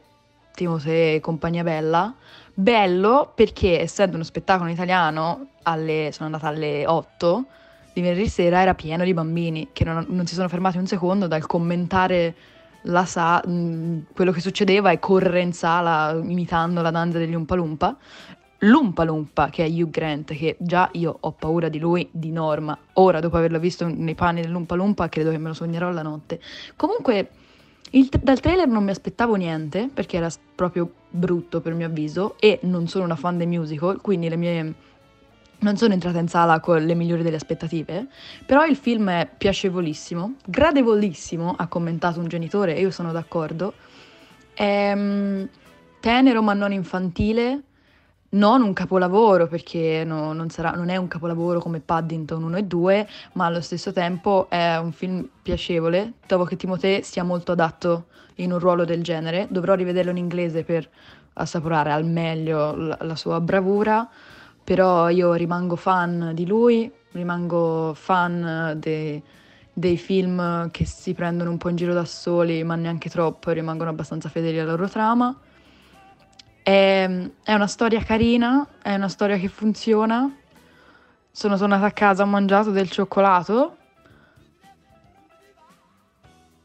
Timoteo 0.53 1.15
e 1.15 1.19
compagnia 1.21 1.63
bella. 1.63 2.15
Bello 2.53 3.31
perché 3.35 3.79
essendo 3.79 4.15
uno 4.15 4.23
spettacolo 4.25 4.69
in 4.69 4.75
italiano, 4.75 5.47
alle- 5.63 6.09
sono 6.11 6.25
andata 6.25 6.47
alle 6.47 6.85
8, 6.87 7.45
di 7.93 8.01
venerdì 8.01 8.27
sera 8.27 8.61
era 8.61 8.73
pieno 8.73 9.03
di 9.03 9.13
bambini 9.13 9.69
che 9.73 9.83
non, 9.83 10.05
non 10.09 10.25
si 10.25 10.33
sono 10.33 10.47
fermati 10.47 10.77
un 10.77 10.87
secondo 10.87 11.27
dal 11.27 11.45
commentare 11.45 12.35
sa- 13.05 13.43
mh, 13.45 14.07
quello 14.13 14.31
che 14.31 14.39
succedeva 14.39 14.91
e 14.91 14.99
correre 14.99 15.41
in 15.41 15.53
sala 15.53 16.13
imitando 16.13 16.81
la 16.81 16.91
danza 16.91 17.17
degli 17.17 17.35
Umpa 17.35 17.55
Lumpa. 17.55 17.97
L'Umpa 18.63 19.03
Lumpa, 19.03 19.49
che 19.49 19.65
è 19.65 19.67
Hugh 19.67 19.89
Grant, 19.89 20.33
che 20.33 20.55
già 20.59 20.87
io 20.93 21.17
ho 21.19 21.31
paura 21.31 21.67
di 21.67 21.79
lui 21.79 22.07
di 22.11 22.31
norma. 22.31 22.77
Ora, 22.93 23.19
dopo 23.19 23.37
averlo 23.37 23.57
visto 23.57 23.87
nei 23.87 24.13
panni 24.13 24.41
dell'Umpa 24.41 24.75
Lumpa, 24.75 25.09
credo 25.09 25.31
che 25.31 25.39
me 25.39 25.47
lo 25.47 25.55
sognerò 25.55 25.89
la 25.89 26.03
notte. 26.03 26.39
Comunque, 26.75 27.29
il 27.89 28.07
dal 28.21 28.39
trailer 28.39 28.67
non 28.67 28.83
mi 28.83 28.91
aspettavo 28.91 29.33
niente, 29.33 29.89
perché 29.91 30.17
era 30.17 30.29
proprio 30.53 30.91
brutto 31.09 31.59
per 31.59 31.73
mio 31.73 31.87
avviso, 31.87 32.35
e 32.39 32.59
non 32.61 32.87
sono 32.87 33.03
una 33.03 33.15
fan 33.15 33.37
dei 33.37 33.47
musical, 33.47 33.99
quindi 33.99 34.29
le 34.29 34.35
mie... 34.35 34.73
Non 35.61 35.77
sono 35.77 35.93
entrata 35.93 36.17
in 36.17 36.27
sala 36.27 36.59
con 36.59 36.83
le 36.83 36.95
migliori 36.95 37.21
delle 37.21 37.35
aspettative, 37.35 38.07
però 38.47 38.65
il 38.65 38.75
film 38.75 39.11
è 39.11 39.29
piacevolissimo, 39.37 40.37
gradevolissimo, 40.43 41.53
ha 41.55 41.67
commentato 41.67 42.19
un 42.19 42.27
genitore 42.27 42.75
e 42.75 42.81
io 42.81 42.89
sono 42.89 43.11
d'accordo. 43.11 43.73
È 44.53 44.93
mm, 44.95 45.43
tenero 45.99 46.41
ma 46.41 46.53
non 46.53 46.71
infantile, 46.71 47.61
non 48.29 48.63
un 48.63 48.73
capolavoro 48.73 49.45
perché 49.45 50.03
no- 50.03 50.33
non, 50.33 50.49
sarà- 50.49 50.71
non 50.71 50.89
è 50.89 50.97
un 50.97 51.07
capolavoro 51.07 51.59
come 51.59 51.79
Paddington 51.79 52.41
1 52.41 52.57
e 52.57 52.63
2, 52.63 53.07
ma 53.33 53.45
allo 53.45 53.61
stesso 53.61 53.93
tempo 53.93 54.49
è 54.49 54.77
un 54.77 54.91
film 54.91 55.27
piacevole. 55.43 56.13
Trovo 56.25 56.43
che 56.43 56.55
Timothée 56.55 57.03
sia 57.03 57.23
molto 57.23 57.51
adatto 57.51 58.05
in 58.35 58.51
un 58.51 58.57
ruolo 58.57 58.83
del 58.83 59.03
genere. 59.03 59.45
Dovrò 59.49 59.75
rivederlo 59.75 60.09
in 60.09 60.17
inglese 60.17 60.63
per 60.63 60.89
assaporare 61.33 61.91
al 61.91 62.05
meglio 62.05 62.75
la, 62.75 62.97
la 63.01 63.15
sua 63.15 63.39
bravura, 63.39 64.09
però 64.63 65.09
io 65.09 65.33
rimango 65.33 65.75
fan 65.75 66.31
di 66.33 66.45
lui, 66.45 66.91
rimango 67.11 67.93
fan 67.93 68.73
de- 68.77 69.21
dei 69.73 69.97
film 69.97 70.69
che 70.71 70.85
si 70.85 71.13
prendono 71.13 71.49
un 71.49 71.57
po' 71.57 71.69
in 71.69 71.75
giro 71.75 71.93
da 71.93 72.05
soli, 72.05 72.63
ma 72.63 72.75
neanche 72.75 73.09
troppo, 73.09 73.51
rimangono 73.51 73.89
abbastanza 73.89 74.29
fedeli 74.29 74.59
alla 74.59 74.71
loro 74.71 74.87
trama. 74.89 75.35
È, 76.63 77.29
è 77.43 77.53
una 77.53 77.67
storia 77.67 78.03
carina, 78.03 78.67
è 78.81 78.93
una 78.93 79.09
storia 79.09 79.37
che 79.37 79.47
funziona. 79.47 80.29
Sono 81.31 81.57
tornata 81.57 81.85
a 81.85 81.91
casa, 81.91 82.23
ho 82.23 82.27
mangiato 82.27 82.71
del 82.71 82.89
cioccolato. 82.89 83.77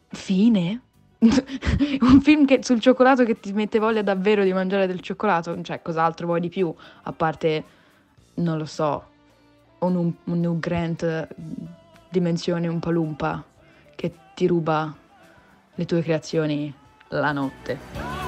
Fine. 0.09 0.81
Un 1.19 2.21
film 2.21 2.45
che- 2.45 2.63
sul 2.63 2.81
cioccolato 2.81 3.25
che 3.25 3.41
ti 3.41 3.53
mette 3.53 3.79
voglia 3.79 4.03
davvero 4.03 4.45
di 4.45 4.53
mangiare 4.53 4.87
del 4.87 5.01
cioccolato. 5.01 5.61
Cioè, 5.63 5.81
cos'altro 5.83 6.27
vuoi 6.27 6.41
di 6.41 6.49
più? 6.49 6.75
A 7.05 7.13
parte, 7.13 7.65
non 8.37 8.59
lo 8.59 8.67
so, 8.67 9.15
un, 9.79 10.13
un, 10.25 10.45
Hugh 10.45 10.59
Grant 10.59 11.03
eh, 11.03 11.29
dimensione 12.09 12.67
un 12.69 12.81
palumpa 12.81 13.45
che 13.95 14.13
ti 14.35 14.47
ruba 14.47 14.95
le 15.75 15.85
tue 15.85 16.03
creazioni 16.03 16.73
la 17.09 17.33
notte. 17.33 18.25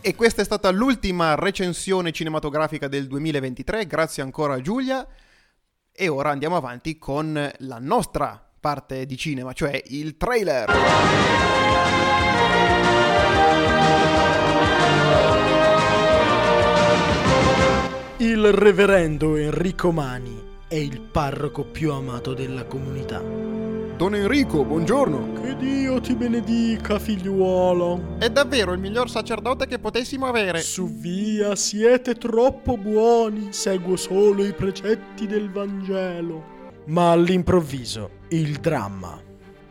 E 0.00 0.14
questa 0.14 0.42
è 0.42 0.44
stata 0.44 0.70
l'ultima 0.70 1.34
recensione 1.34 2.12
cinematografica 2.12 2.88
del 2.88 3.06
2023, 3.06 3.86
grazie 3.86 4.22
ancora 4.22 4.54
a 4.54 4.60
Giulia. 4.60 5.06
E 5.96 6.08
ora 6.08 6.30
andiamo 6.30 6.56
avanti 6.56 6.98
con 6.98 7.50
la 7.58 7.78
nostra 7.78 8.50
parte 8.60 9.06
di 9.06 9.16
cinema, 9.16 9.52
cioè 9.52 9.80
il 9.86 10.16
trailer. 10.16 10.70
Il 18.24 18.54
reverendo 18.54 19.36
Enrico 19.36 19.92
Mani 19.92 20.42
è 20.66 20.76
il 20.76 20.98
parroco 20.98 21.62
più 21.62 21.92
amato 21.92 22.32
della 22.32 22.64
comunità. 22.64 23.18
Don 23.18 24.14
Enrico, 24.14 24.64
buongiorno. 24.64 25.42
Che 25.42 25.54
Dio 25.56 26.00
ti 26.00 26.14
benedica, 26.14 26.98
figliuolo. 26.98 28.16
È 28.18 28.30
davvero 28.30 28.72
il 28.72 28.78
miglior 28.78 29.10
sacerdote 29.10 29.66
che 29.66 29.78
potessimo 29.78 30.24
avere. 30.24 30.62
Su 30.62 30.88
via, 30.88 31.54
siete 31.54 32.14
troppo 32.14 32.78
buoni, 32.78 33.52
seguo 33.52 33.96
solo 33.96 34.42
i 34.42 34.54
precetti 34.54 35.26
del 35.26 35.50
Vangelo. 35.50 36.44
Ma 36.86 37.10
all'improvviso, 37.10 38.08
il 38.28 38.52
dramma. 38.52 39.20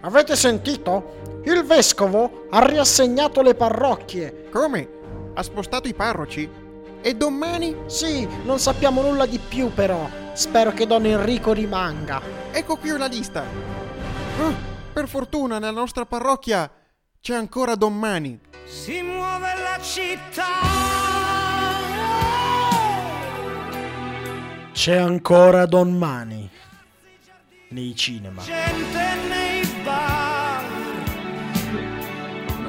Avete 0.01 0.35
sentito? 0.35 1.41
Il 1.45 1.63
vescovo 1.63 2.45
ha 2.51 2.63
riassegnato 2.63 3.41
le 3.41 3.55
parrocchie. 3.55 4.45
Come? 4.51 4.87
Ha 5.33 5.41
spostato 5.41 5.87
i 5.87 5.95
parroci? 5.95 6.61
E 7.05 7.15
domani? 7.15 7.75
Sì, 7.87 8.25
non 8.45 8.59
sappiamo 8.59 9.01
nulla 9.01 9.25
di 9.25 9.37
più 9.37 9.73
però. 9.73 10.09
Spero 10.31 10.71
che 10.71 10.87
Don 10.87 11.05
Enrico 11.05 11.51
rimanga. 11.51 12.21
Ecco 12.49 12.77
qui 12.77 12.91
una 12.91 13.07
lista. 13.07 13.43
Ah, 14.39 14.53
per 14.93 15.09
fortuna 15.09 15.59
nella 15.59 15.71
nostra 15.71 16.05
parrocchia 16.05 16.71
c'è 17.19 17.35
ancora 17.35 17.75
domani. 17.75 18.39
Si 18.63 19.01
muove 19.01 19.53
la 19.61 19.77
città. 19.81 20.61
C'è 24.71 24.95
ancora 24.95 25.65
Don 25.65 25.97
Mani 25.97 26.49
nei 27.67 27.93
cinema. 27.97 28.41
Gente 28.43 29.15
nei 29.27 29.65
bar. 29.83 30.22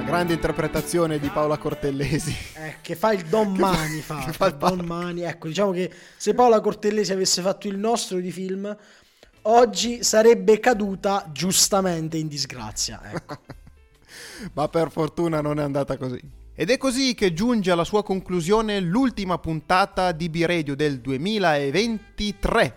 Grande 0.05 0.35
interpretazione 0.35 1.19
di 1.19 1.29
Paola 1.29 1.57
Cortellesi. 1.57 2.37
Eh, 2.55 2.77
che 2.83 2.95
fa 2.95 3.13
il 3.13 3.23
Don 3.25 3.53
Mani, 3.59 4.01
fa, 4.01 4.21
fa 4.21 4.33
fa 4.33 4.47
il 4.47 4.57
Don. 4.57 4.85
Mani. 4.85 5.23
Ecco, 5.23 5.49
diciamo 5.49 5.73
che 5.73 5.91
se 6.17 6.35
Paola 6.35 6.61
Cortellesi 6.61 7.13
avesse 7.13 7.41
fatto 7.41 7.67
il 7.69 7.79
nostro 7.79 8.19
di 8.19 8.31
film, 8.31 8.77
oggi 9.43 10.05
sarebbe 10.05 10.61
caduta 10.61 11.29
giustamente 11.33 12.19
in 12.19 12.29
disgrazia. 12.29 13.01
Ecco. 13.13 13.39
Ma 14.53 14.69
per 14.69 14.91
fortuna 14.91 15.41
non 15.41 15.59
è 15.59 15.63
andata 15.63 15.97
così. 15.97 16.21
Ed 16.55 16.71
è 16.71 16.77
così 16.77 17.15
che 17.15 17.33
giunge 17.33 17.71
alla 17.71 17.83
sua 17.83 18.05
conclusione 18.05 18.79
l'ultima 18.79 19.39
puntata 19.39 20.13
di 20.13 20.29
B-Radio 20.29 20.77
del 20.77 21.01
2023. 21.01 22.77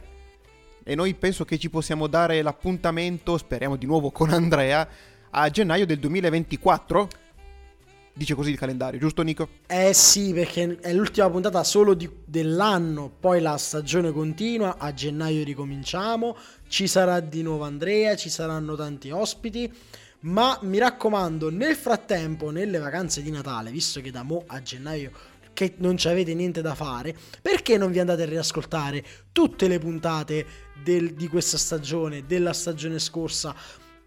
E 0.84 0.96
noi 0.96 1.13
penso 1.13 1.46
che 1.46 1.60
ci 1.60 1.70
possiamo 1.70 2.08
dare 2.08 2.42
l'appuntamento, 2.42 3.38
speriamo 3.38 3.76
di 3.76 3.86
nuovo 3.86 4.10
con 4.10 4.32
Andrea, 4.32 4.88
a 5.32 5.50
gennaio 5.50 5.86
del 5.86 6.00
2024. 6.00 7.08
Dice 8.13 8.34
così 8.34 8.50
il 8.50 8.58
calendario, 8.58 9.00
giusto 9.00 9.22
Nico? 9.22 9.48
Eh 9.68 9.94
sì, 9.94 10.34
perché 10.34 10.78
è 10.82 10.92
l'ultima 10.92 11.30
puntata 11.30 11.63
solo 11.63 11.94
di- 11.94 12.10
dell'anno, 12.26 13.12
poi 13.20 13.40
la 13.42 13.58
stagione 13.58 14.12
continua, 14.12 14.78
a 14.80 14.92
gennaio 14.92 15.44
ricominciamo, 15.44 16.36
ci 16.68 16.88
sarà 16.88 17.20
di 17.20 17.44
nuovo 17.44 17.63
Andrea, 17.63 18.16
ci 18.16 18.30
saranno 18.30 18.76
tanti 18.76 19.12
ospiti, 19.12 19.72
ma 20.22 20.58
mi 20.63 20.80
raccomando, 20.80 21.52
nel 21.52 21.76
frattempo, 21.76 22.50
nelle 22.50 22.80
vacanze 22.80 23.22
di 23.22 23.30
Natale, 23.30 23.70
visto 23.70 24.02
che 24.02 24.10
da 24.10 24.24
mo 24.24 24.44
a 24.48 24.63
gennaio 24.63 25.12
che 25.54 25.76
non 25.78 25.96
ci 25.96 26.08
avete 26.08 26.34
niente 26.34 26.62
da 26.63 26.74
fare, 26.74 27.16
perché 27.40 27.78
non 27.78 27.92
vi 27.92 28.00
andate 28.00 28.24
a 28.24 28.26
riascoltare 28.28 29.06
tutte 29.32 29.68
le 29.68 29.78
puntate 29.78 30.46
del- 30.84 31.13
di 31.13 31.28
questa 31.28 31.60
stagione, 31.60 32.26
della 32.26 32.54
stagione 32.54 32.98
scorsa? 32.98 33.56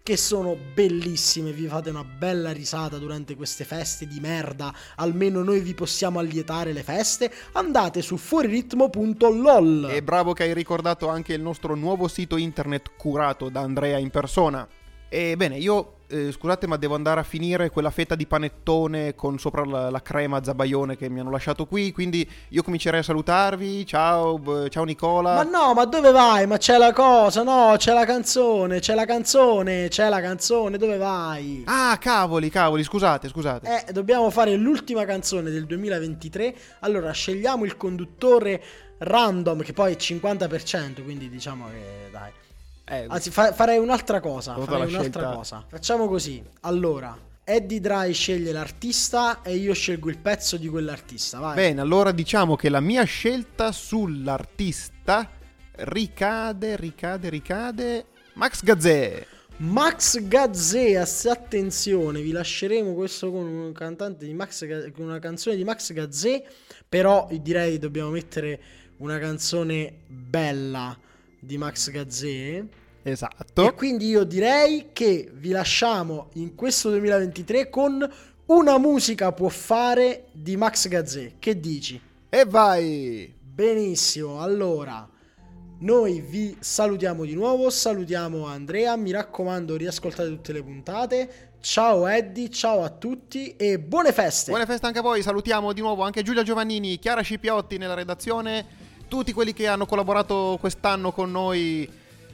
Che 0.03 0.17
sono 0.17 0.57
bellissime, 0.73 1.51
vi 1.51 1.67
fate 1.67 1.89
una 1.89 2.03
bella 2.03 2.51
risata 2.51 2.97
durante 2.97 3.35
queste 3.35 3.63
feste 3.63 4.07
di 4.07 4.19
merda, 4.19 4.73
almeno 4.95 5.43
noi 5.43 5.59
vi 5.59 5.73
possiamo 5.73 6.19
allietare 6.19 6.73
le 6.73 6.83
feste, 6.83 7.31
andate 7.53 8.01
su 8.01 8.17
fuoriritmo.lol. 8.17 9.89
E 9.91 10.01
bravo 10.01 10.33
che 10.33 10.43
hai 10.43 10.53
ricordato 10.53 11.07
anche 11.07 11.33
il 11.33 11.41
nostro 11.41 11.75
nuovo 11.75 12.07
sito 12.07 12.37
internet 12.37 12.91
curato 12.97 13.49
da 13.49 13.61
Andrea 13.61 13.97
in 13.97 14.09
persona. 14.09 14.67
E 15.07 15.35
bene, 15.35 15.57
io 15.57 15.97
eh, 16.11 16.31
scusate 16.31 16.67
ma 16.67 16.77
devo 16.77 16.95
andare 16.95 17.19
a 17.19 17.23
finire 17.23 17.69
quella 17.69 17.89
fetta 17.89 18.15
di 18.15 18.27
panettone 18.27 19.15
con 19.15 19.39
sopra 19.39 19.63
la, 19.63 19.89
la 19.89 20.01
crema 20.01 20.43
zabaione 20.43 20.97
che 20.97 21.09
mi 21.09 21.19
hanno 21.19 21.31
lasciato 21.31 21.65
qui, 21.65 21.91
quindi 21.91 22.29
io 22.49 22.63
comincerei 22.63 22.99
a 22.99 23.03
salutarvi. 23.03 23.85
Ciao, 23.85 24.37
b- 24.37 24.67
ciao 24.69 24.83
Nicola. 24.83 25.35
Ma 25.35 25.43
no, 25.43 25.73
ma 25.73 25.85
dove 25.85 26.11
vai? 26.11 26.45
Ma 26.45 26.57
c'è 26.57 26.77
la 26.77 26.93
cosa, 26.93 27.43
no, 27.43 27.73
c'è 27.77 27.93
la 27.93 28.05
canzone, 28.05 28.79
c'è 28.79 28.93
la 28.93 29.05
canzone, 29.05 29.87
c'è 29.87 30.09
la 30.09 30.21
canzone, 30.21 30.77
dove 30.77 30.97
vai? 30.97 31.63
Ah, 31.65 31.97
cavoli, 31.99 32.49
cavoli, 32.49 32.83
scusate, 32.83 33.27
scusate. 33.29 33.85
Eh, 33.87 33.91
dobbiamo 33.93 34.29
fare 34.29 34.55
l'ultima 34.55 35.05
canzone 35.05 35.49
del 35.49 35.65
2023. 35.65 36.55
Allora, 36.79 37.11
scegliamo 37.11 37.65
il 37.65 37.77
conduttore 37.77 38.61
random, 38.99 39.61
che 39.61 39.73
poi 39.73 39.93
è 39.93 39.97
50%, 39.97 41.03
quindi 41.03 41.29
diciamo 41.29 41.67
che 41.69 42.09
dai. 42.11 42.31
Eh, 42.91 43.05
Anzi, 43.07 43.31
fa- 43.31 43.53
farei 43.53 43.77
un'altra 43.77 44.19
cosa. 44.19 44.53
Farei 44.55 44.87
un'altra 44.87 44.99
scelta- 44.99 45.33
cosa. 45.33 45.65
Facciamo 45.67 46.07
così. 46.09 46.43
Allora, 46.61 47.17
Eddie 47.43 47.79
Dry 47.79 48.11
sceglie 48.11 48.51
l'artista 48.51 49.41
e 49.41 49.55
io 49.55 49.73
scelgo 49.73 50.09
il 50.09 50.17
pezzo 50.17 50.57
di 50.57 50.67
quell'artista. 50.67 51.39
Vai. 51.39 51.55
Bene, 51.55 51.79
allora 51.79 52.11
diciamo 52.11 52.57
che 52.57 52.67
la 52.67 52.81
mia 52.81 53.03
scelta 53.03 53.71
sull'artista 53.71 55.29
ricade, 55.77 56.75
ricade, 56.75 57.29
ricade. 57.29 58.05
Max 58.33 58.61
Gazzè. 58.61 59.25
Max 59.57 60.19
Gazzè, 60.27 60.95
attenzione, 61.29 62.21
vi 62.21 62.31
lasceremo 62.31 62.93
questo 62.93 63.31
con 63.31 63.45
un 63.45 63.71
cantante 63.73 64.25
di 64.25 64.33
Max 64.33 64.65
con 64.91 65.05
una 65.05 65.19
canzone 65.19 65.55
di 65.55 65.63
Max 65.63 65.93
Gazzè, 65.93 66.43
però 66.89 67.27
direi 67.31 67.77
dobbiamo 67.77 68.09
mettere 68.09 68.59
una 68.97 69.19
canzone 69.19 69.99
bella 70.07 70.97
di 71.39 71.57
Max 71.57 71.89
Gazzè. 71.91 72.63
Esatto. 73.03 73.67
E 73.67 73.73
quindi 73.73 74.07
io 74.07 74.23
direi 74.23 74.89
che 74.93 75.31
vi 75.33 75.49
lasciamo 75.49 76.29
in 76.33 76.55
questo 76.55 76.89
2023 76.89 77.69
con 77.69 78.09
una 78.47 78.77
musica 78.77 79.31
può 79.31 79.49
fare 79.49 80.25
di 80.31 80.57
Max 80.57 80.87
Gazzè. 80.87 81.33
Che 81.39 81.59
dici? 81.59 81.99
E 82.29 82.45
vai! 82.45 83.33
Benissimo, 83.39 84.41
allora 84.41 85.07
noi 85.79 86.21
vi 86.21 86.55
salutiamo 86.59 87.25
di 87.25 87.33
nuovo, 87.33 87.69
salutiamo 87.69 88.45
Andrea, 88.45 88.95
mi 88.95 89.11
raccomando 89.11 89.75
riascoltate 89.75 90.29
tutte 90.29 90.53
le 90.53 90.61
puntate. 90.61 91.49
Ciao 91.59 92.07
Eddie, 92.07 92.49
ciao 92.49 92.83
a 92.83 92.89
tutti 92.89 93.55
e 93.55 93.79
buone 93.79 94.11
feste! 94.11 94.51
Buone 94.51 94.65
feste 94.65 94.85
anche 94.85 94.99
a 94.99 95.01
voi, 95.01 95.21
salutiamo 95.21 95.73
di 95.73 95.81
nuovo 95.81 96.03
anche 96.03 96.21
Giulia 96.21 96.43
Giovannini, 96.43 96.99
Chiara 96.99 97.21
Scipiotti 97.21 97.77
nella 97.77 97.93
redazione, 97.93 98.65
tutti 99.07 99.33
quelli 99.33 99.53
che 99.53 99.67
hanno 99.67 99.85
collaborato 99.85 100.57
quest'anno 100.59 101.11
con 101.11 101.31
noi, 101.31 101.89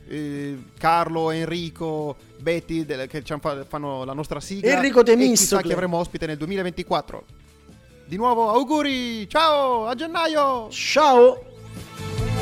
eh, 0.08 0.58
Carlo, 0.78 1.32
Enrico, 1.32 2.16
Betty, 2.39 2.86
del- 2.86 3.08
che 3.08 3.22
fa- 3.39 3.66
fanno 3.66 4.03
la 4.03 4.14
nostra 4.14 4.39
sigla. 4.39 4.72
Enrico 4.74 5.03
E 5.05 5.16
chissà 5.18 5.62
chi 5.62 5.72
avremo 5.74 5.97
ospite 5.97 6.26
nel 6.26 6.38
2024. 6.38 7.24
Di 8.05 8.16
nuovo 8.16 8.49
auguri, 8.49 9.28
ciao, 9.30 9.86
a 9.88 9.93
gennaio! 9.95 10.70
Ciao! 10.70 11.43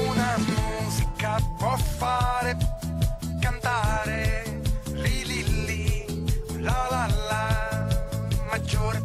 Una 0.06 0.36
musica 0.38 1.38
può 1.58 1.76
fare 1.76 2.56
cantare 3.42 4.62
li 4.94 5.26
li 5.26 5.66
li, 5.66 6.62
la 6.62 6.88
la 6.90 7.08
la 7.28 7.88
maggiore. 8.52 9.02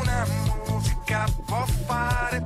Una 0.00 0.26
musica 0.66 1.26
può 1.46 1.64
fare 1.86 2.42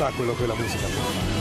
sa 0.00 0.10
quello 0.16 0.34
che 0.34 0.46
la 0.46 0.54
musica 0.54 0.86
può 0.86 1.02
fare. 1.02 1.39